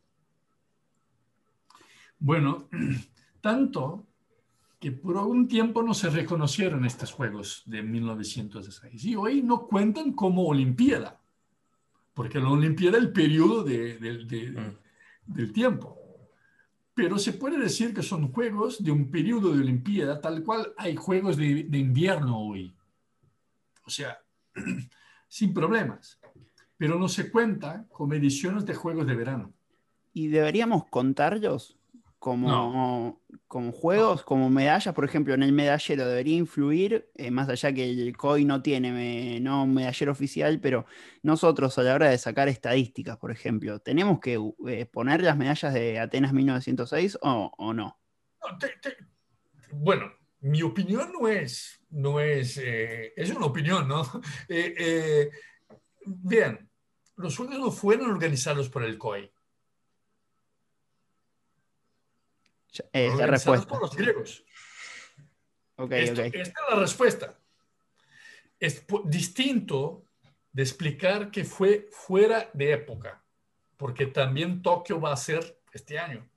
[2.19, 2.67] Bueno,
[3.41, 4.07] tanto
[4.79, 10.13] que por algún tiempo no se reconocieron estos Juegos de 1906 y hoy no cuentan
[10.13, 11.21] como Olimpiada,
[12.13, 15.33] porque la Olimpiada es el periodo mm.
[15.33, 16.01] del tiempo
[16.93, 20.95] pero se puede decir que son juegos de un periodo de Olimpiada, tal cual hay
[20.95, 22.75] juegos de, invierno hoy.
[23.85, 24.19] O sea,
[25.27, 26.19] sin problemas.
[26.77, 29.53] Pero no se cuenta con ediciones de juegos de verano.
[30.13, 31.81] ¿Y deberíamos contarlos?
[32.21, 37.73] como, como juegos, como medallas, por ejemplo, en el medallero debería influir, eh, más allá
[37.73, 40.85] que el COI no tiene no un medallero oficial, pero
[41.23, 45.73] nosotros a la hora de sacar estadísticas, por ejemplo, ¿tenemos que eh, poner las medallas
[45.73, 47.99] de Atenas 1906 o, no?
[49.73, 50.11] bueno,
[50.41, 54.03] mi opinión no es, no es, eh, es una opinión, ¿no?
[56.05, 56.69] bien,
[57.15, 59.31] los Juegos no fueron organizados por el COI
[62.91, 63.67] Es la respuesta.
[63.67, 64.43] por los griegos.
[65.89, 67.39] Esta es la respuesta.
[68.59, 70.05] Es distinto
[70.51, 73.23] de explicar que fue fuera de época,
[73.77, 76.29] porque también Tokio va a ser este año.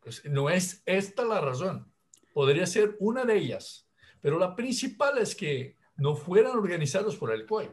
[0.00, 1.91] Pues no es esta la razón.
[2.32, 3.88] Podría ser una de ellas,
[4.20, 7.70] pero la principal es que no fueran organizados por el COI.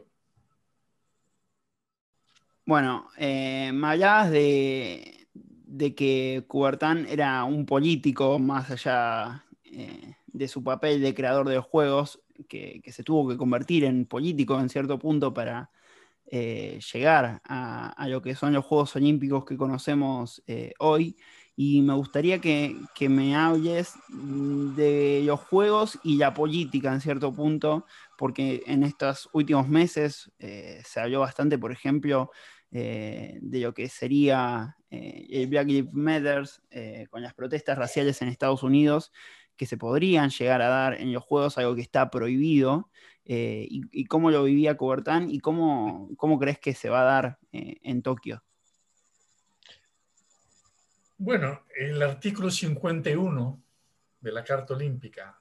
[2.66, 5.26] Bueno, eh, me hablabas de,
[5.96, 11.64] que Coubertin era un político más allá eh, de su papel de creador de los
[11.64, 15.70] juegos, que, se tuvo que convertir en político en cierto punto para
[16.26, 21.16] eh, llegar a, lo que son los Juegos Olímpicos que conocemos eh, hoy.
[21.62, 27.34] Y me gustaría que, que, me hables de los juegos y la política en cierto
[27.34, 27.84] punto,
[28.16, 32.30] porque en estos últimos meses se habló bastante, por ejemplo,
[32.70, 36.48] eh, de lo que sería eh, el Black Lives Matter
[37.10, 39.12] con las protestas raciales en Estados Unidos
[39.54, 42.88] que se podrían llegar a dar en los juegos, algo que está prohibido,
[43.26, 48.00] y, cómo lo vivía Coubertin y cómo, cómo crees que se va a dar en
[48.00, 48.42] Tokio.
[51.22, 53.62] Bueno, el artículo 51
[54.22, 55.38] de la Carta Olímpica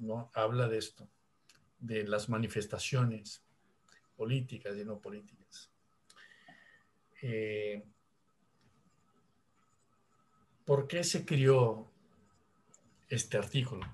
[0.00, 0.32] ¿no?
[0.34, 1.08] habla de esto,
[1.78, 3.40] de las manifestaciones
[4.16, 5.70] políticas y no políticas.
[7.22, 7.84] Eh,
[10.64, 11.88] ¿Por qué se crió
[13.08, 13.86] este artículo?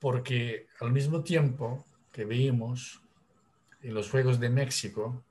[0.00, 3.00] Porque al mismo tiempo que vimos
[3.80, 5.24] en los Juegos de México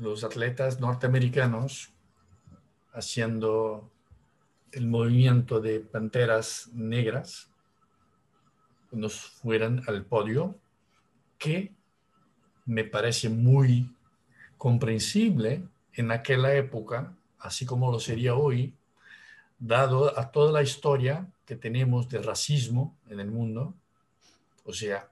[0.00, 1.90] los atletas norteamericanos
[2.92, 3.90] haciendo
[4.72, 7.50] el movimiento de panteras negras
[8.92, 10.56] nos fueran al podio,
[11.36, 11.74] que
[12.64, 13.94] me parece muy
[14.56, 18.74] comprensible en aquella época, así como lo sería hoy,
[19.58, 23.74] dado a toda la historia que tenemos de racismo en el mundo.
[24.64, 25.10] O sea,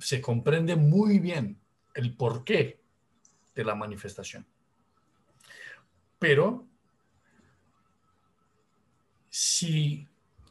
[0.00, 1.58] se comprende muy bien
[1.94, 2.83] el porqué
[3.54, 4.46] de la manifestación.
[6.18, 6.66] Pero
[9.28, 10.08] si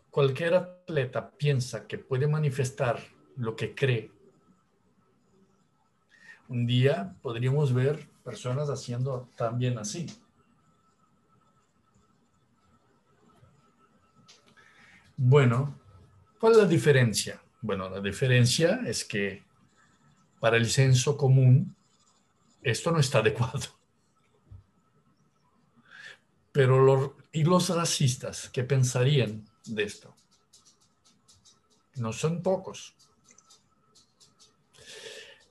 [0.09, 2.99] cualquier atleta piensa que puede manifestar
[3.37, 4.11] lo que cree,
[6.47, 10.07] un día podríamos ver personas haciendo también así.
[15.15, 15.79] Bueno,
[16.39, 17.41] ¿cuál es la diferencia?
[17.61, 19.43] Bueno, la diferencia es que
[20.39, 21.75] para el censo común
[22.63, 23.59] esto no está adecuado.
[26.51, 30.15] Pero los, ¿y los racistas qué pensarían de esto?
[31.95, 32.95] No son pocos.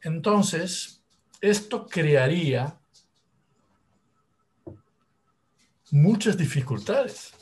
[0.03, 1.03] Entonces,
[1.41, 2.79] esto crearía
[5.91, 7.35] muchas dificultades,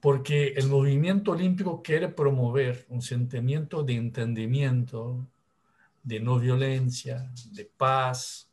[0.00, 5.26] porque el movimiento olímpico quiere promover un sentimiento de entendimiento,
[6.02, 8.50] de no violencia, de paz.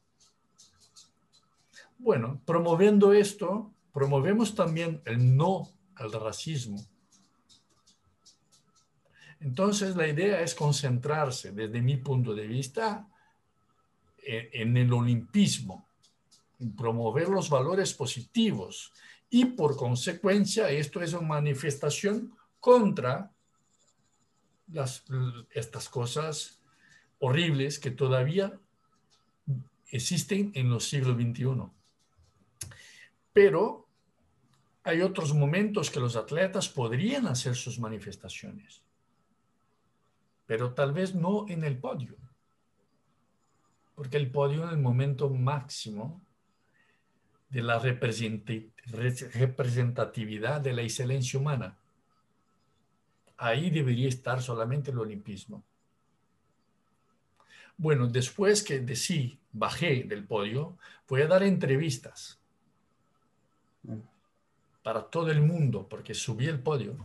[1.97, 6.85] Bueno, promoviendo esto, promovemos también el no al racismo.
[9.39, 13.07] Entonces, la idea es concentrarse, desde mi punto de vista,
[14.25, 15.87] en, el olimpismo,
[16.59, 18.91] en promover los valores positivos.
[19.29, 23.31] Y por consecuencia, esto es una manifestación contra
[25.51, 26.59] estas cosas
[27.19, 28.59] horribles que todavía
[29.89, 31.69] existen en los siglos XXI.
[33.33, 33.87] Pero
[34.83, 38.83] hay otros momentos que los atletas podrían hacer sus manifestaciones,
[40.45, 42.15] pero tal vez no en el podio,
[43.95, 46.21] porque el podio es el momento máximo
[47.49, 51.77] de la representatividad de la excelencia humana.
[53.37, 55.63] Ahí debería estar solamente el olimpismo.
[57.77, 62.39] Bueno, después que de sí bajé del podio, voy a dar entrevistas
[64.81, 66.95] para todo el mundo, porque subí el podio.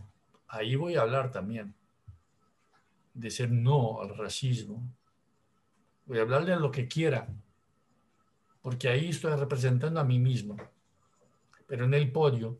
[0.47, 1.73] Ahí voy a hablar también
[3.13, 4.81] de ser no al racismo.
[6.05, 7.27] Voy a hablarle de lo que quiera,
[8.61, 10.57] porque ahí estoy representando a mí mismo.
[11.67, 12.59] Pero en el podio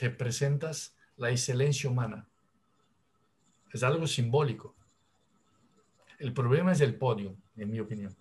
[0.00, 2.28] representas la excelencia humana.
[3.72, 4.74] Es algo simbólico.
[6.18, 8.16] El problema es el podio, en mi opinión.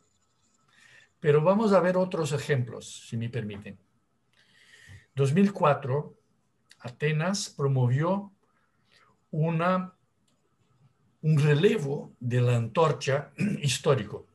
[1.20, 3.80] Pero vamos a ver otros ejemplos, si me permiten.
[5.16, 6.16] 2004,
[6.80, 8.32] Atenas promovió
[9.32, 9.96] una,
[11.22, 13.32] un relevo de la antorcha
[13.62, 14.28] histórico.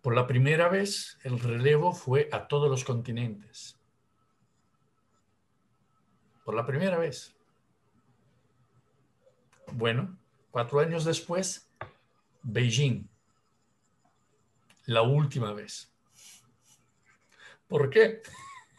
[0.00, 3.78] Por la primera vez, el relevo fue a todos los continentes.
[6.42, 7.36] Por la primera vez.
[9.72, 10.18] Bueno,
[10.50, 11.69] cuatro años después,
[12.42, 13.06] Beijing,
[14.86, 15.92] la última vez.
[17.66, 18.22] ¿Por qué?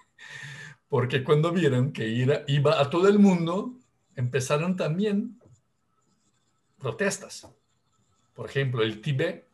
[0.89, 2.07] Porque cuando vieron que
[2.47, 3.73] iba a todo el mundo,
[4.15, 5.39] empezaron también
[6.77, 7.47] protestas.
[8.33, 9.47] Por ejemplo, el Tibet.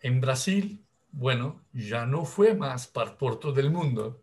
[0.00, 4.22] En Brasil, bueno, ya no fue más por todo el mundo,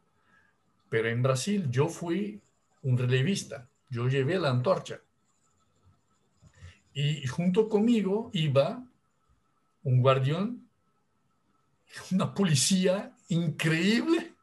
[0.89, 2.41] pero en Brasil yo fui
[2.83, 5.01] un relevista, yo llevé la antorcha.
[6.93, 8.83] Y junto conmigo iba
[9.83, 10.67] un guardián,
[12.11, 14.33] una policía increíble.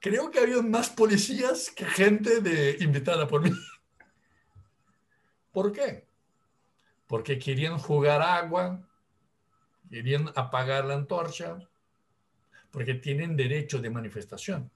[0.00, 3.50] Creo que había más policías que gente de invitada por mí.
[5.52, 6.10] ¿Por qué?
[7.10, 8.80] porque querían jugar agua,
[9.90, 11.58] querían apagar la antorcha,
[12.70, 14.70] porque tienen derecho de manifestación.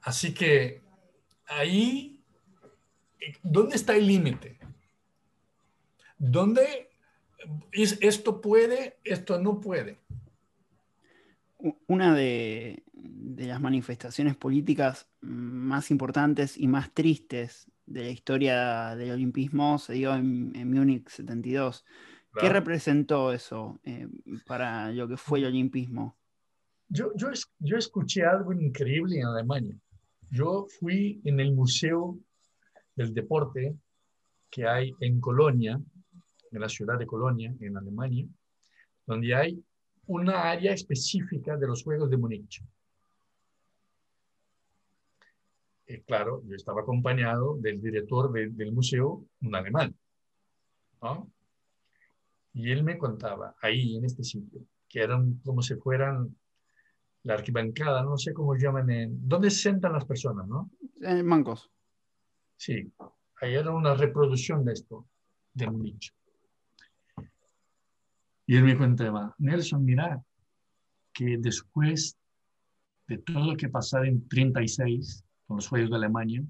[0.00, 0.80] Así que
[1.46, 2.22] ahí,
[3.42, 4.58] ¿dónde está el límite?
[6.18, 6.90] ¿Dónde
[7.72, 9.98] es, esto puede, esto no puede?
[11.86, 12.82] Una de,
[13.36, 20.14] las manifestaciones políticas más importantes y más tristes de la historia del olimpismo se dio
[20.14, 21.84] en, en Múnich 72.
[22.38, 24.08] ¿Qué representó eso eh,
[24.46, 26.16] para lo que fue el olimpismo?
[26.88, 27.28] Yo, yo,
[27.60, 29.78] yo escuché algo increíble en Alemania.
[30.30, 32.18] Yo fui en el Museo
[32.96, 33.76] del Deporte
[34.50, 35.80] que hay en Colonia,
[36.50, 38.26] en la ciudad de Colonia, en Alemania,
[39.06, 39.64] donde hay
[40.06, 42.62] una área específica de los Juegos de Múnich.
[45.86, 49.94] Y claro, yo estaba acompañado del director del museo, un alemán.
[52.54, 56.34] Y él me contaba, ahí en este sitio, que eran como si fueran
[57.24, 60.70] la arquibancada, no sé cómo llaman, en, ¿dónde se sentan las personas, no?
[61.00, 61.70] En bancos.
[62.56, 62.92] Sí,
[63.40, 65.06] ahí era una reproducción de esto,
[65.52, 66.12] de un nicho.
[68.46, 70.22] Y él me contaba, Nelson, mira,
[71.12, 72.18] que después
[73.06, 76.44] de todo lo que pasó en 36 con los Juegos de Alemania,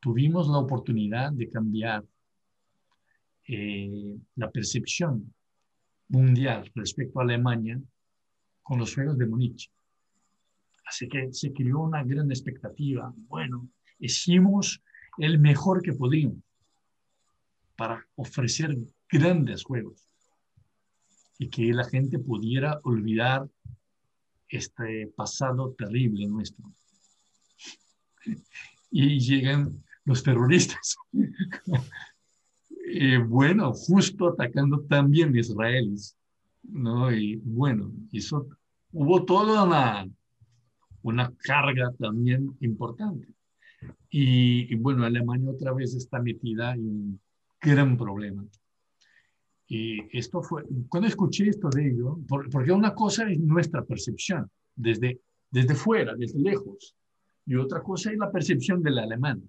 [0.00, 2.04] tuvimos la oportunidad de cambiar
[3.46, 5.34] eh, la percepción
[6.08, 7.78] mundial respecto a Alemania
[8.62, 9.70] con los Juegos de Múnich.
[10.86, 13.12] Así que se creó una gran expectativa.
[13.28, 14.82] Bueno, hicimos
[15.18, 16.38] el mejor que pudimos
[17.76, 18.76] para ofrecer
[19.08, 20.06] grandes juegos
[21.38, 23.48] y que la gente pudiera olvidar
[24.48, 26.64] este pasado terrible nuestro.
[28.92, 30.96] Y llegan los terroristas.
[32.92, 36.18] eh, bueno, justo atacando también israelíes.
[36.62, 37.12] ¿No?
[37.12, 38.46] Y bueno, eso
[38.92, 40.08] hubo toda una,
[41.02, 43.28] una carga también importante.
[44.10, 47.20] Y, bueno, Alemania otra vez está metida en un
[47.60, 48.44] gran problema.
[49.68, 55.20] Y esto fue, cuando escuché esto de ello, porque una cosa es nuestra percepción desde,
[55.50, 56.96] desde fuera, desde lejos,
[57.46, 59.48] y otra cosa es la percepción del alemán,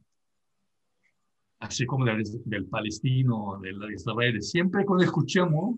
[1.59, 4.41] así como del, del palestino, del israelí.
[4.41, 5.75] Siempre cuando escuchamos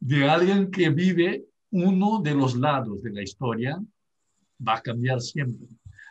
[0.00, 3.82] de alguien que vive uno de los lados de la historia
[4.66, 5.66] va a cambiar siempre.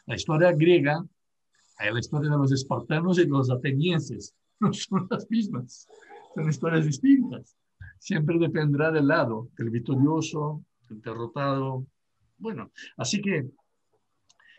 [0.06, 1.04] La historia griega,
[1.80, 5.88] la historia de los espartanos y los atenienses, no son las mismas,
[6.36, 7.56] son historias distintas.
[8.00, 11.86] Siempre dependerá del lado, del victorioso, del derrotado.
[12.38, 13.50] Bueno, así que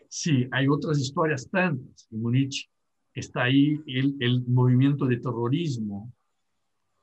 [0.09, 2.07] sí, hay otras historias tantas.
[2.11, 2.69] En Múnich
[3.13, 6.11] está ahí el, el movimiento de terrorismo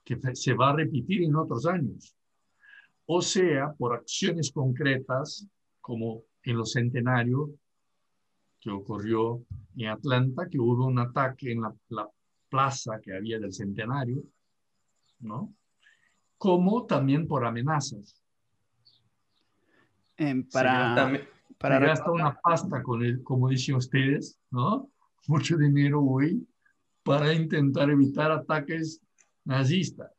[0.06, 2.16] que se va a repetir en otros años
[3.06, 5.46] o sea, por acciones concretas,
[5.80, 7.50] como en los centenarios
[8.60, 9.44] que ocurrió
[9.76, 12.08] en Atlanta, que hubo un ataque en la,
[12.48, 14.22] plaza que había del centenario,
[15.18, 15.52] ¿no?
[16.38, 18.22] Como también por amenazas.
[20.52, 21.26] para,
[21.58, 24.88] para gasta una pasta con el, como dicen ustedes, ¿no?
[25.26, 26.46] Mucho dinero hoy
[27.02, 29.00] para intentar evitar ataques
[29.46, 30.12] nazistas,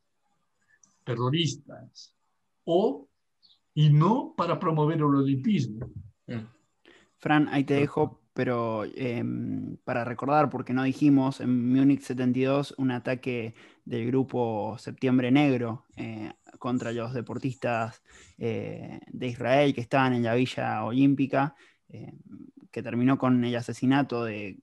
[1.04, 2.14] terroristas,
[2.64, 3.08] o
[3.74, 5.86] y no para promover el olimpismo.
[6.26, 6.46] Mm.
[7.18, 12.90] Fran, ahí te dejo, pero em, para recordar, porque no dijimos, en Múnich 72 un
[12.90, 13.54] ataque
[13.84, 18.02] del grupo Septiembre Negro eh, contra los deportistas
[18.36, 21.54] eh, de Israel que estaban en la Villa Olímpica,
[21.88, 22.12] eh,
[22.70, 24.58] que terminó con el asesinato de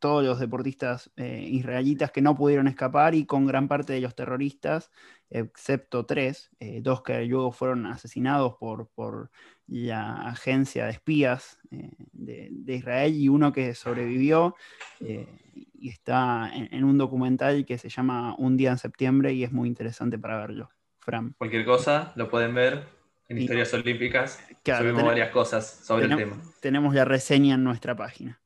[0.00, 4.90] todos los deportistas israelitas que no pudieron escapar y con gran parte de los terroristas
[5.30, 9.30] excepto tres, eh, dos que luego fueron asesinados por, por
[9.68, 14.56] la agencia de espías eh, de, Israel y uno que sobrevivió
[15.00, 19.52] eh, y está en, un documental que se llama Un día en septiembre y es
[19.52, 20.70] muy interesante para verlo.
[20.98, 21.34] Fran.
[21.38, 22.84] Cualquier cosa lo pueden ver
[23.28, 24.44] en Historias Olímpicas.
[24.62, 26.36] Subimos varias cosas sobre el tema.
[26.60, 28.39] Tenemos la reseña en nuestra página.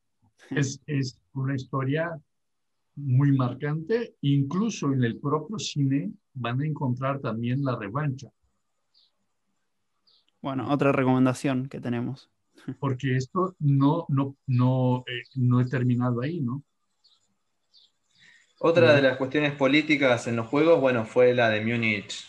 [0.57, 2.21] Es, es una historia
[2.97, 8.29] muy marcante, incluso en el propio cine van a encontrar también la revancha.
[10.41, 12.31] Bueno, otra recomendación que tenemos.
[12.79, 16.63] Porque esto no, no, no, eh, no he terminado ahí, ¿no?
[18.59, 22.25] Otra de las cuestiones políticas en los Juegos, bueno, fue la de Múnich,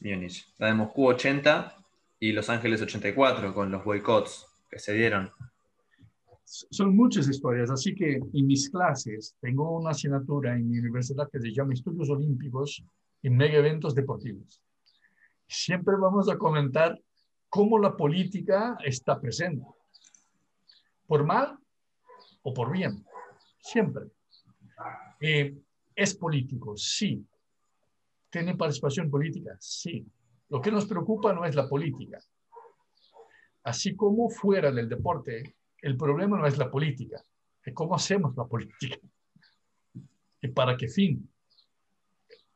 [0.00, 1.76] Múnich, la de Moscú 80
[2.20, 5.32] y Los Ángeles 84, con los boicots que se dieron.
[6.50, 11.38] Son muchas historias, así que en mis clases tengo una asignatura en mi universidad que
[11.38, 12.82] se llama Estudios Olímpicos
[13.22, 14.60] y Mega Eventos Deportivos.
[15.46, 17.00] Siempre vamos a comentar
[17.48, 19.64] cómo la política está presente,
[21.06, 21.56] por mal
[22.42, 23.04] o por bien,
[23.60, 24.06] siempre.
[25.20, 25.56] Eh,
[25.94, 26.76] ¿Es político?
[26.76, 27.24] Sí.
[28.28, 29.56] ¿Tiene participación política?
[29.60, 30.04] Sí.
[30.48, 32.18] Lo que nos preocupa no es la política.
[33.62, 37.22] Así como fuera del deporte, el problema no es la política,
[37.62, 38.98] es cómo hacemos la política.
[40.42, 41.28] ¿Y para qué fin?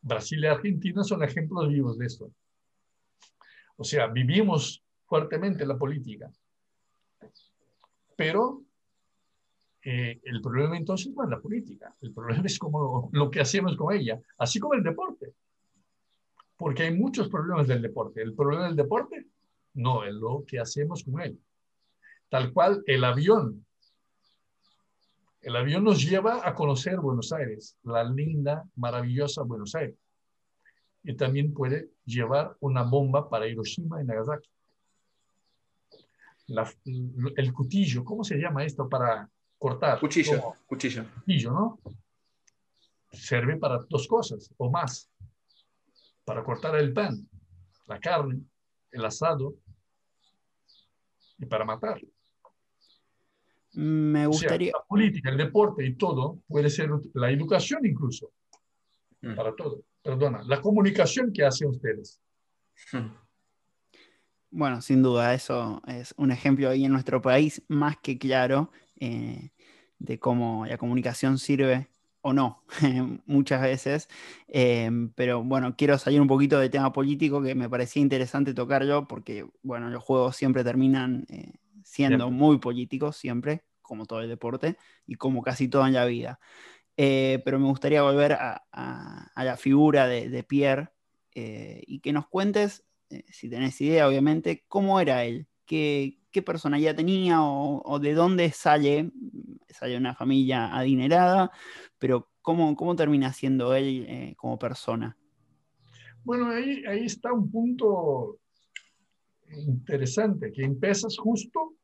[0.01, 2.31] Brasil y Argentina son ejemplos vivos de esto.
[3.77, 6.31] O sea, vivimos fuertemente la política.
[8.17, 8.63] Pero
[9.83, 13.77] eh, el problema entonces no es la política, el problema es cómo lo, que hacemos
[13.77, 15.35] con ella, así como el deporte.
[16.57, 18.23] Porque hay muchos problemas del deporte.
[18.23, 19.27] El problema del deporte
[19.75, 21.39] no es lo que hacemos con él.
[22.35, 23.65] Tal cual el avión.
[25.41, 29.97] El avión nos lleva a conocer Buenos Aires, la linda, maravillosa Buenos Aires.
[31.05, 34.51] Y también puede llevar una bomba para Hiroshima y Nagasaki.
[37.37, 40.01] el cuchillo, ¿cómo se llama esto para cortar?
[40.01, 41.05] Cuchillo, cuchillo.
[41.21, 41.79] Cuchillo, ¿no?
[43.13, 45.09] Sirve para dos cosas o más.
[46.25, 47.29] Para cortar el pan,
[47.87, 48.41] la carne,
[48.91, 49.55] el asado
[51.39, 52.01] y para matar.
[53.75, 54.73] Me gustaría.
[54.73, 58.33] la política, el deporte y todo puede ser la educación incluso.
[59.21, 59.35] Mm.
[59.35, 59.83] Para todo.
[60.03, 62.21] Perdona, la comunicación que hacen ustedes.
[62.93, 63.15] Hmm.
[64.51, 68.71] Bueno, sin duda, eso es un ejemplo ahí en nuestro país más que claro
[69.01, 69.51] eh,
[69.99, 71.89] de cómo la comunicación sirve
[72.21, 72.63] o no,
[73.27, 74.09] muchas veces.
[74.49, 78.85] Eh, pero bueno, quiero salir un poquito del tema político que me parecía interesante tocar
[78.85, 81.53] yo, porque bueno, los juegos siempre terminan eh,
[81.95, 84.77] siendo muy políticos, siempre, como todo el deporte
[85.07, 86.41] y como casi todo en la vida.
[86.97, 90.89] pero me gustaría volver a, la figura de, Pierre
[91.35, 92.85] y que nos cuentes
[93.15, 98.51] eh, si tenés idea, obviamente, cómo era él, qué, qué personalidad tenía o, de dónde
[98.51, 99.11] sale,
[99.69, 101.51] sale una familia adinerada,
[101.99, 105.17] pero cómo, cómo termina siendo él eh, como persona.
[106.25, 108.39] Bueno, ahí, ahí está un punto
[109.57, 111.75] interesante, que empiezas justo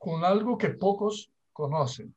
[0.00, 2.14] con algo que pocos conocen.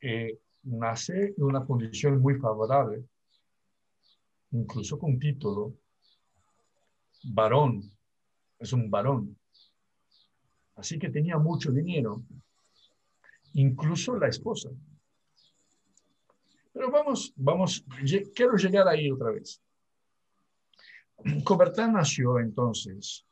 [0.00, 3.04] Eh, nace en una condición muy favorable,
[4.50, 5.76] incluso con título,
[7.32, 7.80] varón,
[8.58, 9.38] es un varón.
[10.74, 12.24] Así que tenía mucho dinero,
[13.52, 14.70] incluso la esposa.
[16.72, 17.84] Pero vamos, vamos,
[18.34, 19.62] quiero llegar ahí otra vez.
[21.44, 23.24] Cobertán nació entonces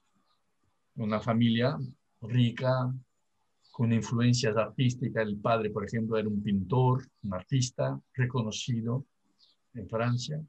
[0.94, 1.76] en una familia
[2.20, 2.92] rica,
[3.78, 5.24] con influencias artísticas.
[5.24, 9.06] El padre, por ejemplo, era un pintor, un artista reconocido
[9.72, 10.44] en Francia.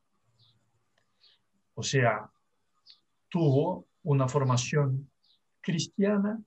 [1.75, 2.27] O sea,
[3.29, 5.11] tuvo una formación
[5.61, 6.41] cristiana,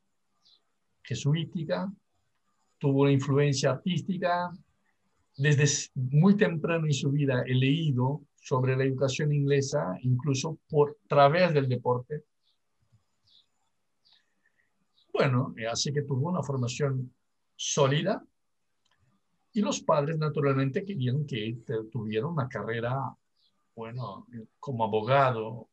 [1.05, 1.89] jesuítica,
[2.79, 4.51] tuvo una influencia artística.
[5.37, 11.55] Desde muy temprano en su vida he leído sobre la educación inglesa, incluso por través
[11.55, 12.25] del deporte.
[15.13, 17.15] Bueno, eh, así que tuvo una formación
[17.55, 18.25] sólida
[19.53, 21.59] y los padres naturalmente querían que
[21.91, 23.15] tuviera una carrera,
[23.75, 24.27] bueno,
[24.59, 25.69] como abogado,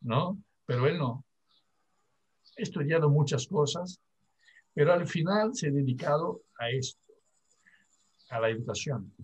[0.00, 0.42] ¿no?
[0.66, 1.24] Pero él no.
[2.56, 4.00] Estudiado muchas cosas,
[4.74, 7.00] pero al final se ha dedicado a esto,
[8.30, 9.14] a la educación.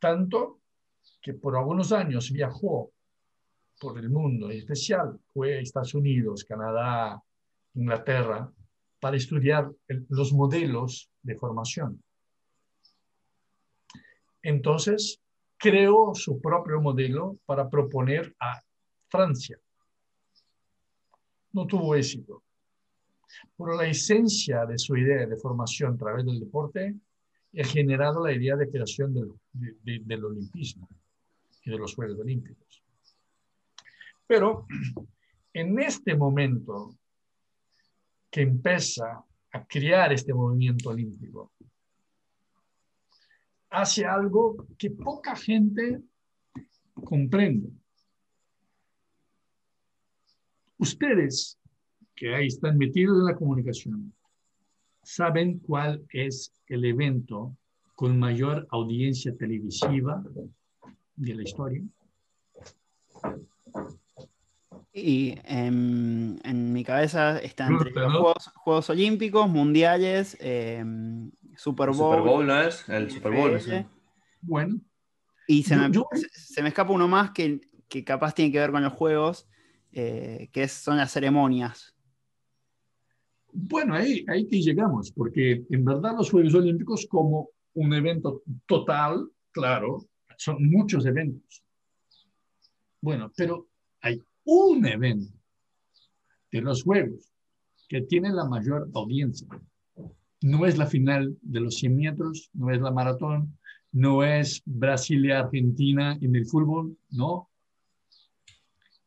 [0.00, 0.60] Tanto
[1.22, 2.92] que por algunos años viajó
[3.80, 7.22] por el mundo, en especial fue a Estados Unidos, Canadá,
[7.78, 8.52] Inglaterra,
[9.00, 9.70] para estudiar
[10.08, 12.02] los modelos de formación.
[14.42, 15.20] Entonces,
[15.56, 18.60] creó su propio modelo para proponer a
[19.08, 19.58] Francia.
[21.52, 22.42] No tuvo éxito.
[23.56, 26.94] Pero la esencia de su idea de formación a través del deporte
[27.58, 30.88] ha generado la idea de creación del, del olimpismo
[31.64, 32.82] y de los Juegos Olímpicos.
[34.26, 34.66] Pero
[35.52, 36.94] en este momento
[38.30, 41.52] que empieza a crear este movimiento olímpico,
[43.70, 46.00] hace algo que poca gente
[46.94, 47.70] comprende.
[50.78, 51.58] Ustedes
[52.14, 54.12] que ahí están metidos en la comunicación,
[55.02, 57.56] ¿saben cuál es el evento
[57.94, 60.22] con mayor audiencia televisiva
[61.16, 61.82] de la historia?
[64.98, 72.16] Y en, mi cabeza están entre los juegos, Olímpicos, Mundiales, em, Super Bowl.
[72.16, 73.86] Super Bowl no es, el Super Bowl.
[74.40, 74.80] Bueno.
[75.46, 75.90] Y se, me,
[76.32, 79.48] se, me, escapa uno más que, que, capaz tiene que ver con los juegos,
[79.92, 81.94] eh, que son las ceremonias.
[83.50, 89.30] Bueno, ahí, ahí que llegamos, porque en verdad los Juegos Olímpicos como un evento total,
[89.50, 90.04] claro,
[90.36, 91.64] son muchos eventos.
[93.00, 93.68] Bueno, pero
[94.00, 95.30] hay un evento
[96.50, 97.30] de los Juegos
[97.86, 99.46] que tiene la mayor audiencia.
[100.40, 103.58] No es la final de los 100 metros, no es la maratón,
[103.92, 107.50] no es Brasil y Argentina en el fútbol, no.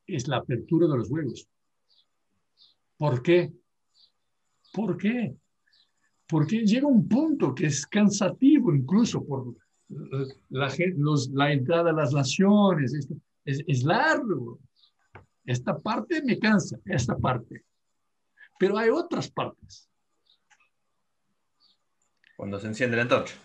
[0.05, 1.47] Es la apertura de los Juegos.
[2.97, 3.51] ¿Por qué?
[4.73, 5.35] ¿Por qué?
[6.27, 9.55] Porque llega un punto que es cansativo incluso por
[10.49, 10.71] la,
[11.33, 12.93] la entrada a las naciones.
[13.43, 14.59] Es, es largo.
[15.51, 17.65] Esta parte me cansa, esta parte.
[18.57, 19.89] Pero hay otras partes.
[22.37, 23.35] Cuando se enciende la antorcha.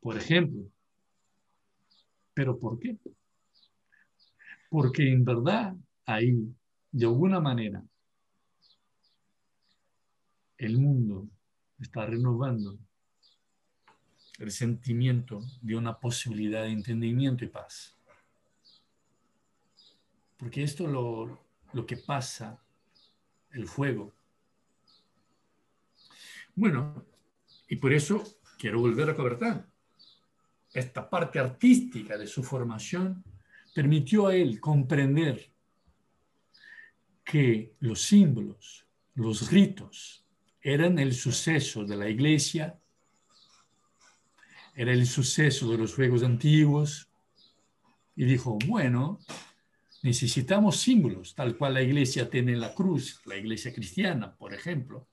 [0.00, 0.70] Por ejemplo.
[2.34, 2.96] ¿Pero por qué?
[4.70, 5.74] Porque en verdad
[6.06, 6.54] ahí,
[6.92, 7.82] de alguna manera,
[10.56, 11.28] el mundo
[11.80, 12.78] está renovando
[14.38, 17.96] el sentimiento de una posibilidad de entendimiento y paz.
[20.42, 21.38] Porque esto es lo,
[21.72, 22.60] lo que pasa,
[23.52, 24.12] el fuego.
[26.56, 27.06] Bueno,
[27.68, 28.24] y por eso
[28.58, 29.70] quiero volver a Cobertán.
[30.72, 33.22] Esta parte artística de su formación
[33.72, 35.48] permitió a él comprender
[37.22, 38.84] que los símbolos,
[39.14, 40.24] los ritos,
[40.60, 42.80] eran el suceso de la iglesia,
[44.74, 47.08] era el suceso de los juegos antiguos,
[48.16, 49.20] y dijo, bueno,
[50.02, 55.08] necesitamos símbolos, tal cual la iglesia tiene la cruz, la iglesia cristiana, por ejemplo.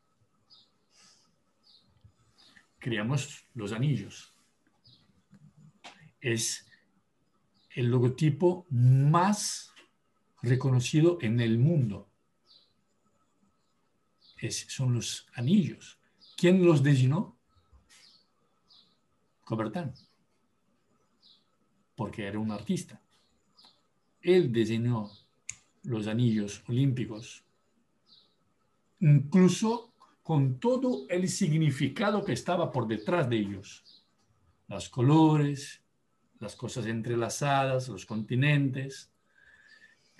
[2.79, 4.33] Creamos los anillos.
[6.21, 6.65] Es
[7.71, 9.71] el logotipo más
[10.41, 12.09] reconocido en el mundo
[14.49, 15.99] son los anillos.
[16.37, 17.37] ¿Quién los diseñó?
[19.43, 19.93] Cobertán,
[21.95, 23.01] porque era un artista.
[24.21, 25.09] Él diseñó
[25.83, 27.43] los anillos olímpicos,
[28.99, 29.93] incluso
[30.23, 34.03] con todo el significado que estaba por detrás de ellos.
[34.67, 35.81] Los colores,
[36.39, 39.11] las cosas entrelazadas, los continentes.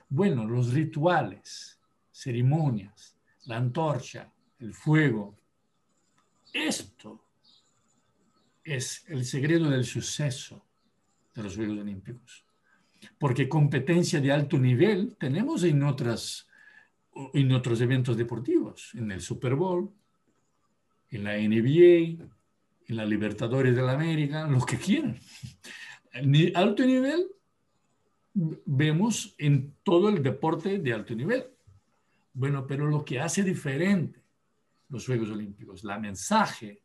[0.07, 1.79] Bueno, los rituales,
[2.11, 5.37] ceremonias, la antorcha, el fuego.
[6.51, 7.23] Esto
[8.63, 10.65] es el secreto del suceso
[11.35, 12.48] de los Juegos Olímpicos.
[13.17, 16.47] Porque competencia de alto nivel tenemos en, otras,
[17.33, 19.91] en otros eventos deportivos, en el Super Bowl,
[21.09, 22.23] en la NBA,
[22.87, 25.17] en la Libertadores de la América, los que quieran.
[26.55, 27.27] Alto nivel
[28.33, 31.45] vemos en todo el deporte de alto nivel.
[32.33, 34.21] Bueno, pero lo que hace diferente
[34.89, 36.83] los Juegos Olímpicos, la mensaje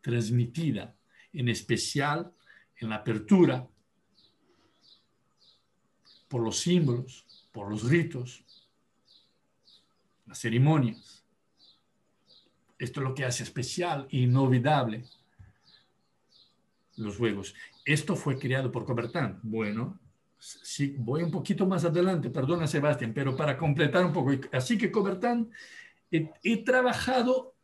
[0.00, 0.96] transmitida,
[1.32, 2.32] en especial
[2.76, 3.68] en la apertura,
[6.30, 8.44] por los símbolos, por los ritos,
[10.26, 11.24] las ceremonias.
[12.78, 15.04] Esto es lo que hace especial e inolvidable
[16.96, 17.54] los Juegos.
[17.84, 19.40] Esto fue creado por Cobertán.
[19.42, 19.98] Bueno,
[20.40, 24.30] Sí, voy un poquito más adelante, perdona Sebastián, pero para completar un poco.
[24.52, 25.50] Así que Cobertán,
[26.10, 27.54] he, trabajado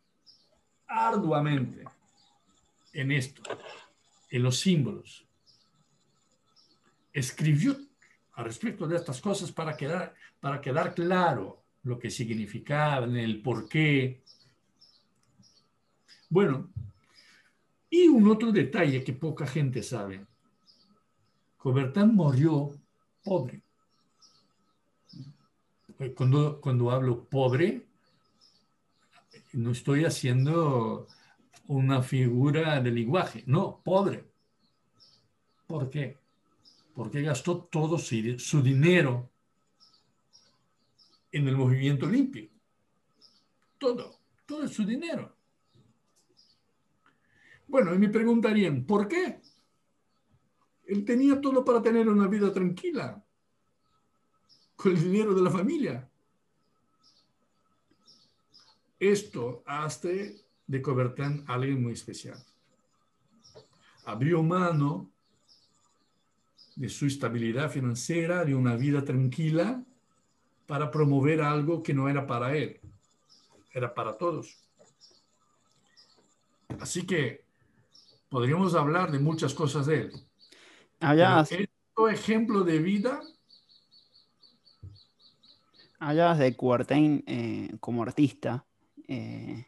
[0.85, 1.83] arduamente
[2.93, 3.41] en esto,
[4.29, 5.25] en los símbolos.
[7.11, 7.75] Escribió
[8.37, 13.67] al respecto de estas cosas para quedar, para quedar claro lo que significaban, el por
[13.67, 14.21] qué.
[16.29, 16.69] Bueno,
[17.89, 20.23] y un otro detalle que poca gente sabe.
[21.57, 22.77] Cobertán murió
[23.23, 23.63] pobre.
[26.15, 27.87] Cuando, cuando hablo pobre,
[29.53, 31.07] no estoy haciendo
[31.65, 34.25] una figura de lenguaje, no, pobre.
[35.65, 36.26] ¿Por qué?
[36.97, 39.29] Porque gastó todo su, dinero
[41.31, 42.55] en el movimiento olímpico.
[43.77, 45.37] Todo, todo su dinero.
[47.67, 49.39] Bueno, y me preguntarían, ¿por qué?
[50.87, 53.23] Él tenía todo para tener una vida tranquila,
[54.75, 56.09] con el dinero de la familia.
[58.97, 62.43] Esto hace de Cobertán alguien muy especial.
[64.03, 65.11] Abrió mano
[66.77, 69.83] de su estabilidad financiera, de una vida tranquila,
[70.67, 72.79] para promover algo que no era para él,
[73.71, 74.63] era para todos.
[76.79, 77.43] Así que
[78.29, 80.11] podríamos hablar de muchas cosas de él.
[80.99, 83.21] Allá, Pero este ejemplo de vida,
[85.99, 88.65] hablabas de Coubertin eh, como artista.
[89.07, 89.65] eh,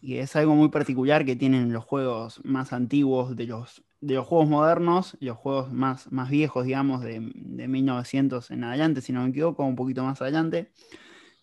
[0.00, 4.26] y es algo muy particular que tienen los juegos más antiguos de los, de los
[4.26, 9.22] juegos modernos los juegos más, más viejos, digamos, de, de 1900 en adelante, si no
[9.24, 10.72] me equivoco, un poquito más adelante,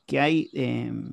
[0.05, 1.11] que hay eh, m-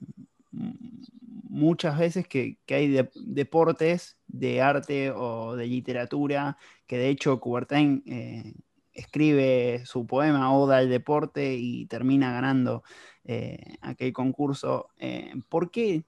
[1.49, 7.41] muchas veces que, que hay de- deportes de arte o de literatura, que de hecho
[7.41, 8.55] Coubertin eh,
[8.93, 12.83] escribe su poema Oda al deporte y termina ganando
[13.25, 14.89] eh, aquel concurso.
[14.99, 16.05] Eh, ¿Por qué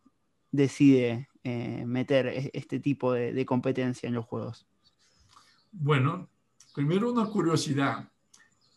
[0.53, 1.29] decide
[1.87, 4.67] meter e- este tipo de competencia en los juegos?
[5.73, 6.29] Bueno,
[6.75, 8.09] primero una curiosidad.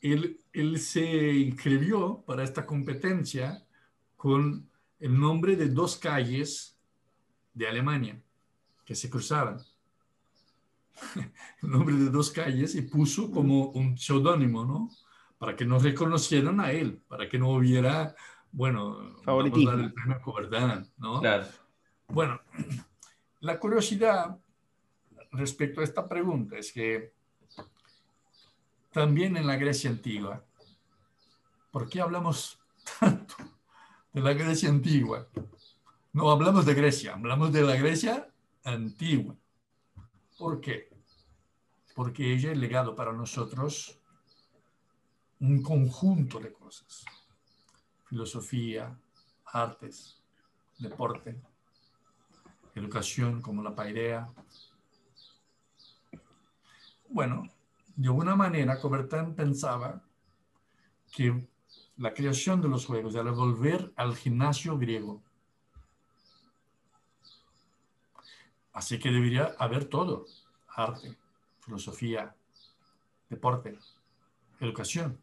[0.02, 3.64] Él, él se inscribió para esta competencia
[4.18, 4.70] con
[5.00, 6.78] el nombre de dos calles
[7.54, 8.22] de Alemania
[8.86, 9.60] que se cruzaban.
[11.62, 14.89] El nombre de dos calles y puso como un seudónimo, ¿no?
[15.38, 18.16] Para que no reconocieran a él, para que no hubiera,
[18.52, 19.72] bueno, vamos a Favoritismo.
[19.72, 21.20] dar el premio a Coubertin, ¿no?
[21.22, 21.48] Claro.
[22.10, 22.42] Bueno,
[23.39, 24.38] la curiosidad
[25.32, 27.14] respecto a esta pregunta es que
[28.92, 30.44] también en la Grecia antigua,
[31.72, 32.60] ¿por qué hablamos
[33.00, 33.36] tanto
[34.12, 35.28] de la Grecia antigua?
[36.14, 38.30] No hablamos de Grecia, hablamos de la Grecia
[38.66, 39.36] antigua.
[40.38, 40.90] ¿Por qué?
[41.96, 43.98] Porque ella es legado para nosotros
[45.40, 47.06] un conjunto de cosas.
[48.06, 48.94] Filosofía,
[49.46, 50.22] artes,
[50.78, 51.40] deporte,
[52.76, 54.28] educación como la pairea.
[57.14, 57.43] Bueno,
[57.97, 60.01] de alguna manera Coubertin pensaba
[61.12, 61.45] que
[61.97, 65.22] la creación de los juegos era volver al gimnasio griego.
[68.72, 70.26] Así que debería haber todo,
[70.70, 71.18] arte,
[71.59, 72.34] filosofía,
[73.30, 73.78] deporte,
[74.62, 75.20] educación.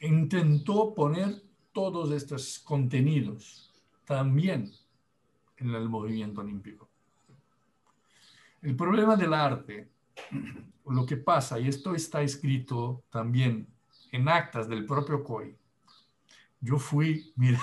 [0.00, 1.40] Intentó poner
[1.72, 3.72] todos estos contenidos
[4.04, 4.72] también
[5.56, 6.88] en el movimiento olímpico.
[8.64, 9.90] El problema del arte,
[10.86, 13.68] lo que pasa, y esto está escrito también
[14.10, 15.54] en actas del propio COI,
[16.60, 17.60] yo fui, mira,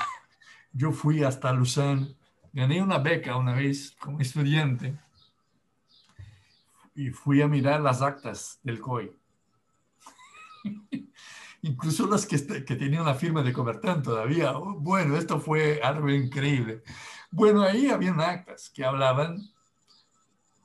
[0.72, 2.16] yo fui hasta Lausanne,
[2.54, 4.95] gané una beca una vez como estudiante
[6.93, 9.12] y fui a mirar las actas del COI.
[11.64, 14.56] Incluso las que, est- que tenían la firma de Coubertin todavía.
[14.56, 16.84] Oh, bueno, esto fue algo increíble.
[17.32, 19.38] Bueno, ahí habían actas que hablaban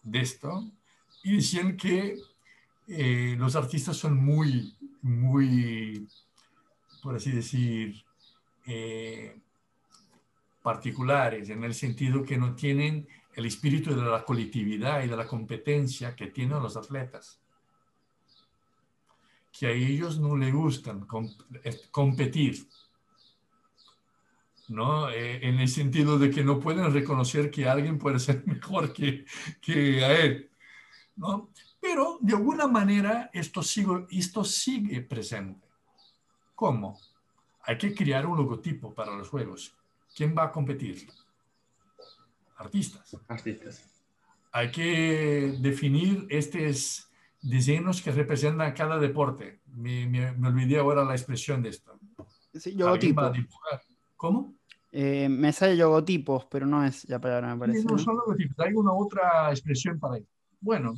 [0.07, 0.65] de esto
[1.23, 2.17] y decían que
[2.89, 6.09] eh, los artistas son muy, muy,
[7.03, 8.05] por así decir,
[8.67, 9.37] eh,
[10.63, 15.27] particulares, en el sentido que no tienen el espíritu de la colectividad y de la
[15.27, 17.41] competencia que tienen los atletas.
[19.53, 21.07] Que a ellos no les gustan
[21.65, 22.67] es- competir,
[24.69, 25.09] ¿no?
[25.11, 29.25] Eh, en el sentido de que no pueden reconocer que alguien puede ser mejor que,
[29.61, 30.51] que a él,
[31.17, 31.51] ¿no?
[31.81, 35.67] Pero de alguna manera esto sigue, esto sigue presente.
[36.55, 36.99] ¿Cómo?
[37.63, 39.75] Hay que crear un logotipo para los juegos.
[40.17, 41.07] ¿Quién va a competir?
[42.57, 43.17] Artistas.
[43.29, 43.85] Artistas.
[44.53, 47.09] Hay que definir estos
[47.43, 49.61] diseños que representan cada deporte.
[49.67, 51.99] Me, me- me olvidé ahora la expresión de esto.
[52.55, 53.83] Sí, a dibujar.
[54.17, 54.55] ¿Cómo?
[54.99, 57.85] Eh, me sale logotipos, pero no es la palabra, me parece.
[57.85, 57.99] no, ¿no?
[57.99, 58.59] son logotipos.
[58.61, 60.27] Hay una otra expresión para ello.
[60.59, 60.95] Bueno,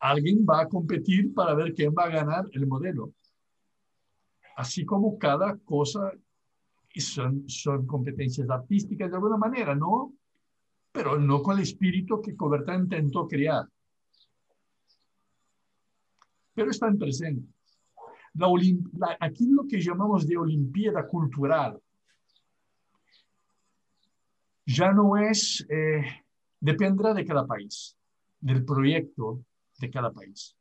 [0.00, 3.12] alguien va a competir para ver quién va a ganar el modelo.
[4.56, 6.10] Así como cada cosa
[6.96, 10.14] son, son competencias artísticas de alguna manera, ¿no?
[10.90, 13.68] Pero no con el espíritu que Coubertin intentó crear.
[16.54, 17.44] Pero están presentes.
[18.32, 18.48] La
[18.96, 21.78] la- aquí lo que llamamos de Olimpiada Cultural
[24.66, 26.02] ya no es, eh,
[26.60, 27.96] dependerá de cada país,
[28.40, 29.44] del proyecto
[29.78, 30.56] de cada país.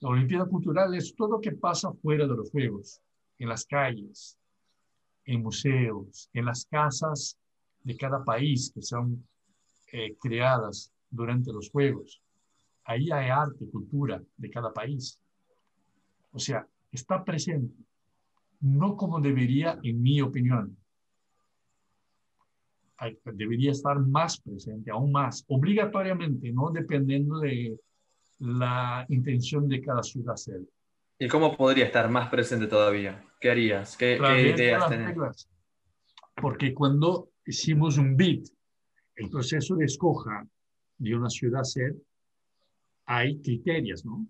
[0.00, 3.00] La Olimpiada Cultural es todo lo que pasa fuera de los Juegos,
[3.38, 4.38] en las calles,
[5.24, 7.38] en museos, en las casas
[7.82, 9.26] de cada país que son
[9.92, 12.20] eh, creadas durante los Juegos.
[12.84, 15.18] Ahí hay arte, cultura de cada país.
[16.32, 17.74] O sea, está presente,
[18.60, 20.76] no como debería, en mi opinión.
[22.98, 27.78] Hay- debería estar más presente, aún más, obligatoriamente, no dependiendo de
[28.38, 30.60] la intención de cada ciudad hacer.
[31.18, 33.24] ¿Y cómo podría estar más presente todavía?
[33.40, 33.96] ¿Qué harías?
[33.96, 35.48] ¿Qué, ideas tenés?
[36.40, 38.48] Porque cuando hicimos un BIT,
[39.16, 40.46] el proceso de escoja
[40.98, 41.94] de una ciudad ser,
[43.06, 44.26] hay criterios, ¿no?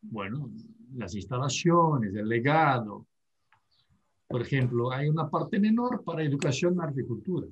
[0.00, 0.50] Bueno,
[0.94, 3.06] las instalaciones, el legado.
[4.32, 7.46] Por ejemplo, hay una parte menor para educación, arte y cultura.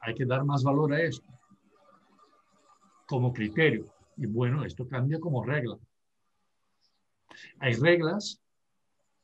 [0.00, 1.26] Hay que dar más valor a esto
[3.06, 3.86] como criterio.
[4.18, 5.78] Y bueno, esto cambia como regla.
[7.60, 8.38] Hay reglas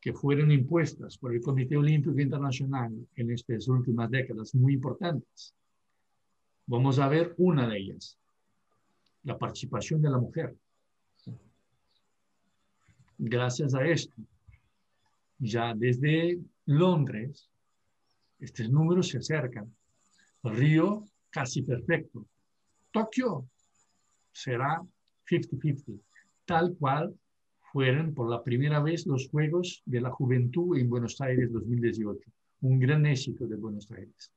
[0.00, 5.54] que fueron impuestas por el Comité Olímpico Internacional en estas últimas décadas muy importantes.
[6.66, 8.18] Vamos a ver una de ellas,
[9.24, 10.56] la participación de la mujer.
[13.18, 14.16] Gracias a esto,
[15.43, 17.51] ya desde Londres,
[18.38, 19.74] estos números se acercan.
[20.45, 22.26] Río, casi perfecto.
[22.93, 23.49] Tokio,
[24.30, 24.80] será
[25.28, 25.99] 50-50,
[26.45, 27.14] tal cual
[27.72, 32.30] fueron por la primera vez los Juegos de la Juventud en Buenos Aires 2018.
[32.61, 34.30] Un gran éxito de Buenos Aires.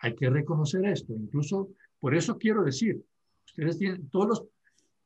[0.00, 1.14] Hay que reconocer esto.
[1.14, 3.02] Incluso, por eso quiero decir,
[3.46, 4.44] ustedes tienen, todos los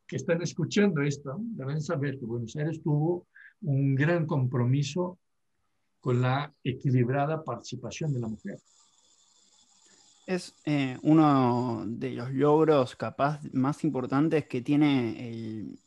[0.08, 3.28] que están escuchando esto, deben saber que Buenos Aires tuvo
[3.64, 5.18] un gran compromiso
[6.00, 8.58] con la equilibrada participación de la mujer
[10.26, 15.78] es eh, uno de los logros capaz más importantes que tiene el,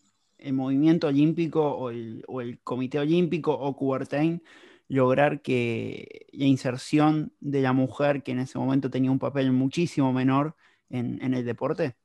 [0.54, 4.42] movimiento olímpico o el, Comité Olímpico o Coubertin,
[4.88, 10.14] lograr que la inserción de la mujer, que en ese momento tenía un papel muchísimo
[10.14, 10.56] menor
[10.90, 11.98] en, el deporte?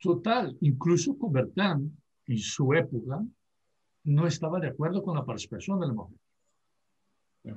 [0.00, 1.96] Total, incluso Coubertin
[2.26, 3.22] en su época
[4.04, 6.18] no estaba de acuerdo con la participación de la mujer.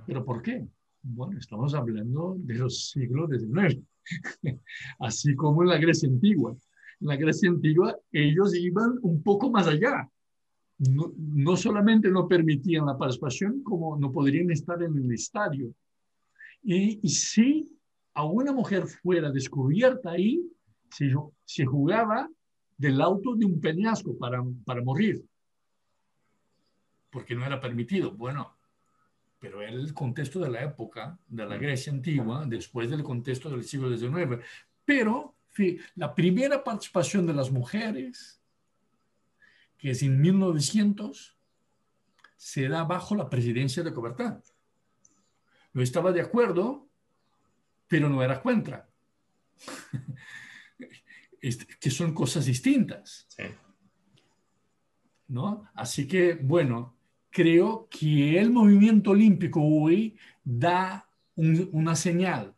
[0.05, 0.67] ¿Pero por qué?
[1.01, 3.81] Bueno, estamos hablando de los siglos XIX,
[4.99, 6.55] así como en la Grecia antigua.
[6.99, 10.09] En la Grecia antigua ellos iban un poco más allá.
[10.79, 15.73] No, solamente no permitían la participación, como no podrían estar en el estadio.
[16.61, 17.67] Y, si
[18.13, 20.41] a una mujer fuera descubierta ahí,
[20.91, 21.11] se,
[21.45, 22.29] se jugaba
[22.77, 25.23] del auto de un peñasco para, para morir,
[27.09, 28.11] porque no era permitido.
[28.11, 28.57] Bueno,
[29.39, 33.63] pero era el contexto de la época de la Grecia antigua, después del contexto del
[33.63, 34.43] siglo XIX.
[34.85, 35.35] Pero
[35.95, 38.41] la primera participación de las mujeres,
[39.77, 41.35] que es en 1900,
[42.35, 44.41] se da bajo la presidencia de Coubertin.
[45.73, 46.87] No estaba de acuerdo,
[47.87, 48.89] pero no era contra.
[51.79, 53.27] que son cosas distintas.
[55.27, 55.69] ¿No?
[55.73, 56.96] Así que, bueno,
[57.37, 62.55] creo que el movimiento olímpico hoy da una señal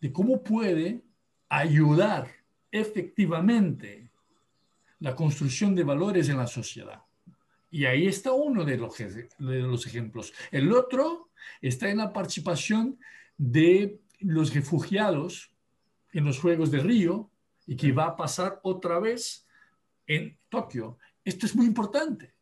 [0.00, 1.02] de cómo puede
[1.48, 2.28] ayudar
[2.70, 4.08] efectivamente
[5.00, 7.02] la construcción de valores en la sociedad.
[7.72, 10.32] Y ahí está uno de los, de los ejemplos.
[10.52, 11.30] El otro
[11.60, 13.00] está en la participación
[13.36, 15.50] de los refugiados
[16.12, 17.32] en los Juegos de Río
[17.66, 19.44] y que va a pasar otra vez
[20.06, 20.98] en Tokio.
[21.24, 22.32] Esto es muy importante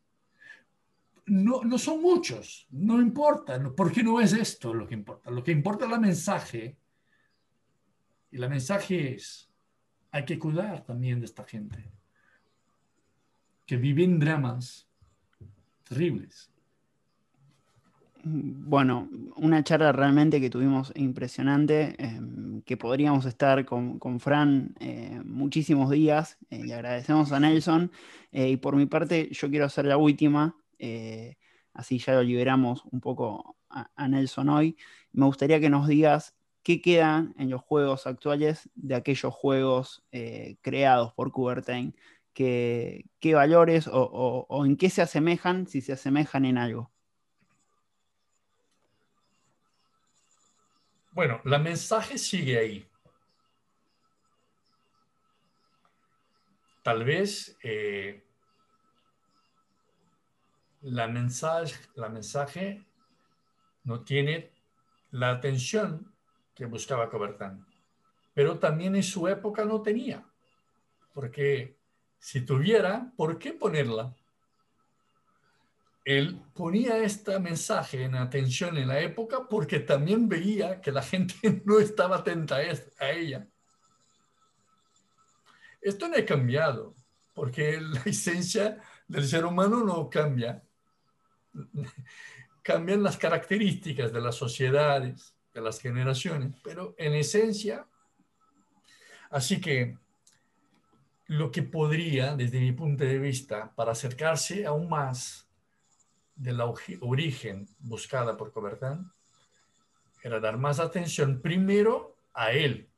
[1.30, 5.30] no, no son muchos, no importa, porque no es esto lo que importa.
[5.30, 6.76] Lo que importa es el mensaje.
[8.32, 9.48] Y el mensaje es,
[10.10, 11.88] hay que cuidar también de esta gente,
[13.64, 14.88] que viven dramas
[15.84, 16.50] terribles.
[18.24, 25.90] Bueno, una charla realmente que tuvimos impresionante, em, que podríamos estar con, Fran eh, muchísimos
[25.90, 26.38] días.
[26.50, 27.92] Eh, le agradecemos a Nelson.
[28.32, 31.36] Eh, y por mi parte, yo quiero hacer la última, eh,
[31.74, 34.76] así ya lo liberamos un poco a, Nelson hoy.
[35.12, 40.56] Me gustaría que nos digas qué quedan en los juegos actuales de aquellos juegos eh,
[40.62, 41.94] creados por Coubertin,
[42.32, 46.90] qué, valores o, en qué se asemejan, si se asemejan en algo.
[51.12, 52.86] Bueno, la mensaje sigue ahí.
[56.82, 58.24] Tal vez eh,
[60.82, 62.84] la mensaje, la mensaje
[63.84, 64.52] no tiene
[65.10, 66.12] la atención
[66.54, 67.66] que buscaba Cobertán.
[68.34, 70.24] Pero también en su época no tenía.
[71.12, 71.76] Porque
[72.18, 74.14] si tuviera, ¿por qué ponerla?
[76.04, 81.62] Él ponía este mensaje en atención en la época porque también veía que la gente
[81.64, 83.46] no estaba atenta a ella.
[85.80, 86.94] Esto no ha cambiado,
[87.34, 88.78] porque la esencia
[89.08, 90.62] del ser humano no cambia.
[92.62, 97.86] cambian las características de las sociedades, de las generaciones, pero en esencia,
[99.30, 99.98] así que
[101.26, 105.48] lo que podría, desde mi punto de vista, para acercarse aún más
[106.34, 109.10] de la origen buscada por Cobertán,
[110.22, 112.88] era dar más atención primero a él.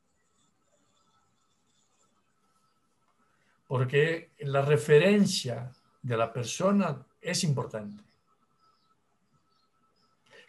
[3.67, 8.03] Porque la referencia de la persona es importante.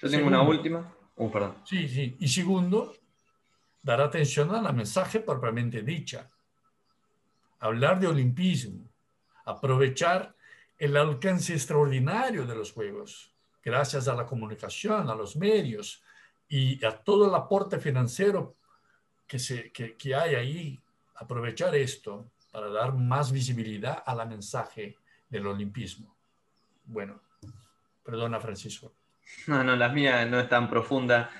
[0.00, 0.94] Yo tengo una última.
[1.16, 1.56] Oh, perdón.
[1.64, 2.16] Sí, sí.
[2.18, 2.94] Y segundo,
[3.82, 6.30] dar atención a la mensaje propiamente dicha.
[7.60, 8.88] Hablar de olimpismo.
[9.44, 10.34] Aprovechar
[10.78, 13.32] el alcance extraordinario de los Juegos,
[13.62, 16.02] gracias a la comunicación, a los medios
[16.48, 18.56] y a todo el aporte financiero
[19.26, 20.80] que, se, que, que hay ahí.
[21.16, 24.96] Aprovechar esto para dar más visibilidad a la mensaje
[25.28, 26.14] del olimpismo.
[26.84, 27.20] Bueno,
[28.02, 28.92] perdona Francisco.
[29.46, 31.30] No, no, la mía no es tan profunda.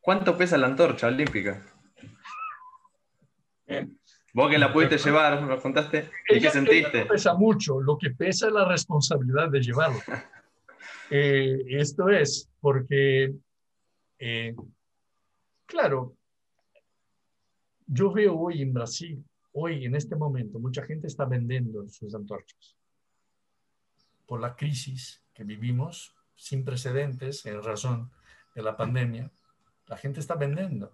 [0.00, 1.64] ¿Cuánto pesa la antorcha olímpica?
[4.32, 6.10] Vos que la pudiste llevar, nos contaste.
[6.28, 7.06] ¿Y qué sentiste?
[7.06, 9.98] pesa mucho, lo que pesa es la responsabilidad de llevarlo.
[11.08, 13.32] Eh, esto es porque,
[14.18, 14.56] eh,
[15.64, 16.16] claro,
[17.86, 22.76] yo veo hoy en Brasil, hoy en este momento, mucha gente está vendiendo sus antorchas
[24.26, 28.10] por la crisis que vivimos sin precedentes en razón
[28.54, 29.30] de la pandemia.
[29.86, 30.92] La gente está vendiendo.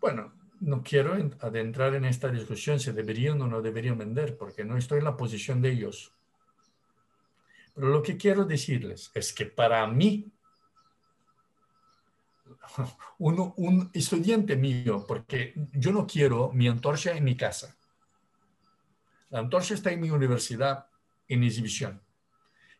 [0.00, 4.76] Bueno, no quiero adentrar en esta discusión si deberían o no deberían vender, porque no
[4.76, 6.12] estoy en la posición de ellos.
[7.74, 10.30] Pero lo que quiero decirles es que para mí,
[13.18, 17.76] un estudiante mío, porque yo no quiero mi antorcha en mi casa.
[19.30, 20.86] La antorcha está en mi universidad
[21.26, 22.03] en exhibición.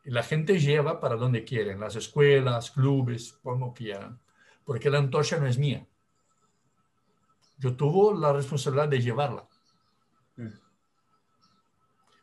[0.05, 4.21] Y la gente lleva para donde quieren, las escuelas, clubes, como quieran,
[4.65, 5.87] porque la antorcha no es mía
[7.59, 9.47] yo tuve la responsabilidad de llevarla.
[10.37, 10.49] Mm.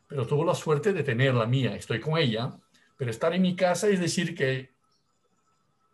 [0.08, 1.74] Pero tuvo la suerte de tener la mía.
[1.74, 2.52] Estoy con ella.
[2.96, 4.72] Pero estar en mi casa es decir que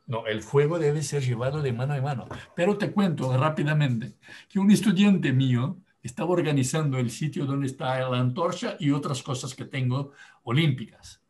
[0.07, 2.28] no, el fuego debe ser llevado de mano a mano.
[2.55, 4.14] Pero te cuento rápidamente
[4.49, 9.55] que un estudiante mío estaba organizando el sitio donde está la antorcha y otras cosas
[9.55, 10.12] que tengo
[10.43, 11.22] olímpicas.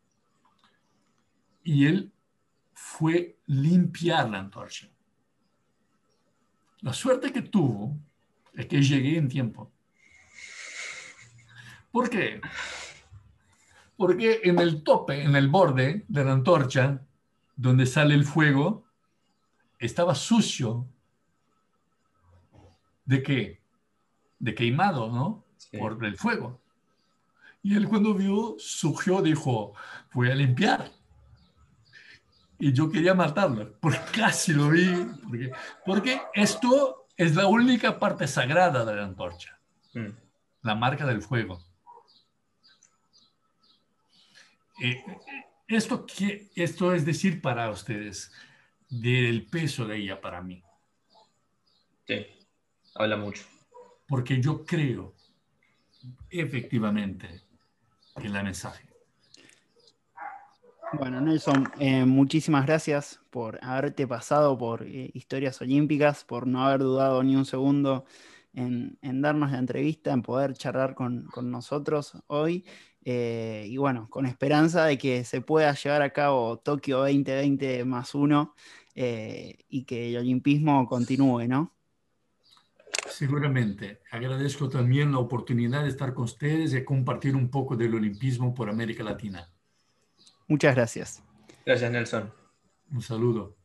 [1.63, 2.11] Y él
[2.73, 4.89] fue limpiar la antorcha.
[6.81, 7.97] La suerte que tuvo
[8.53, 9.71] es que llegué en tiempo.
[11.91, 12.39] ¿Por qué?
[13.97, 17.05] Porque en el tope, en el borde de la antorcha,
[17.55, 18.85] donde sale el fuego,
[19.77, 20.87] estaba sucio.
[23.03, 23.61] ¿De qué?
[24.39, 25.43] De queimado, ¿no?
[25.77, 26.61] Por el fuego.
[27.61, 29.73] Y él cuando vio, surgió, dijo,
[30.13, 30.98] voy a limpiar
[32.59, 34.87] y yo quería matarlo, porque casi lo vi,
[35.23, 35.51] porque,
[35.85, 39.59] porque esto es la única parte sagrada de la antorcha,
[39.93, 40.09] mm.
[40.63, 41.63] la marca del fuego.
[44.81, 45.03] Eh,
[45.67, 46.05] esto,
[46.55, 48.31] esto es decir para ustedes
[48.89, 50.63] del peso de ella para mí.
[52.07, 52.25] Sí,
[52.95, 53.43] habla mucho.
[54.07, 55.13] Porque yo creo
[56.29, 57.43] efectivamente
[58.15, 58.88] en la mensaje.
[60.93, 66.79] Bueno, Nelson, eh, muchísimas gracias por haberte pasado por eh, historias olímpicas, por no haber
[66.79, 68.05] dudado ni un segundo
[68.53, 72.65] en, darnos la entrevista, en poder charlar con, nosotros hoy.
[73.05, 78.15] Eh, y bueno, con esperanza de que se pueda llevar a cabo Tokio 2020 más
[78.15, 78.55] uno
[78.95, 81.73] y que el olimpismo continúe, ¿no?
[83.07, 84.01] Seguramente.
[84.11, 88.69] Agradezco también la oportunidad de estar con ustedes y compartir un poco del olimpismo por
[88.69, 89.47] América Latina.
[90.49, 91.23] Muchas gracias.
[91.65, 92.33] Gracias, Nelson.
[92.91, 93.58] Un saludo.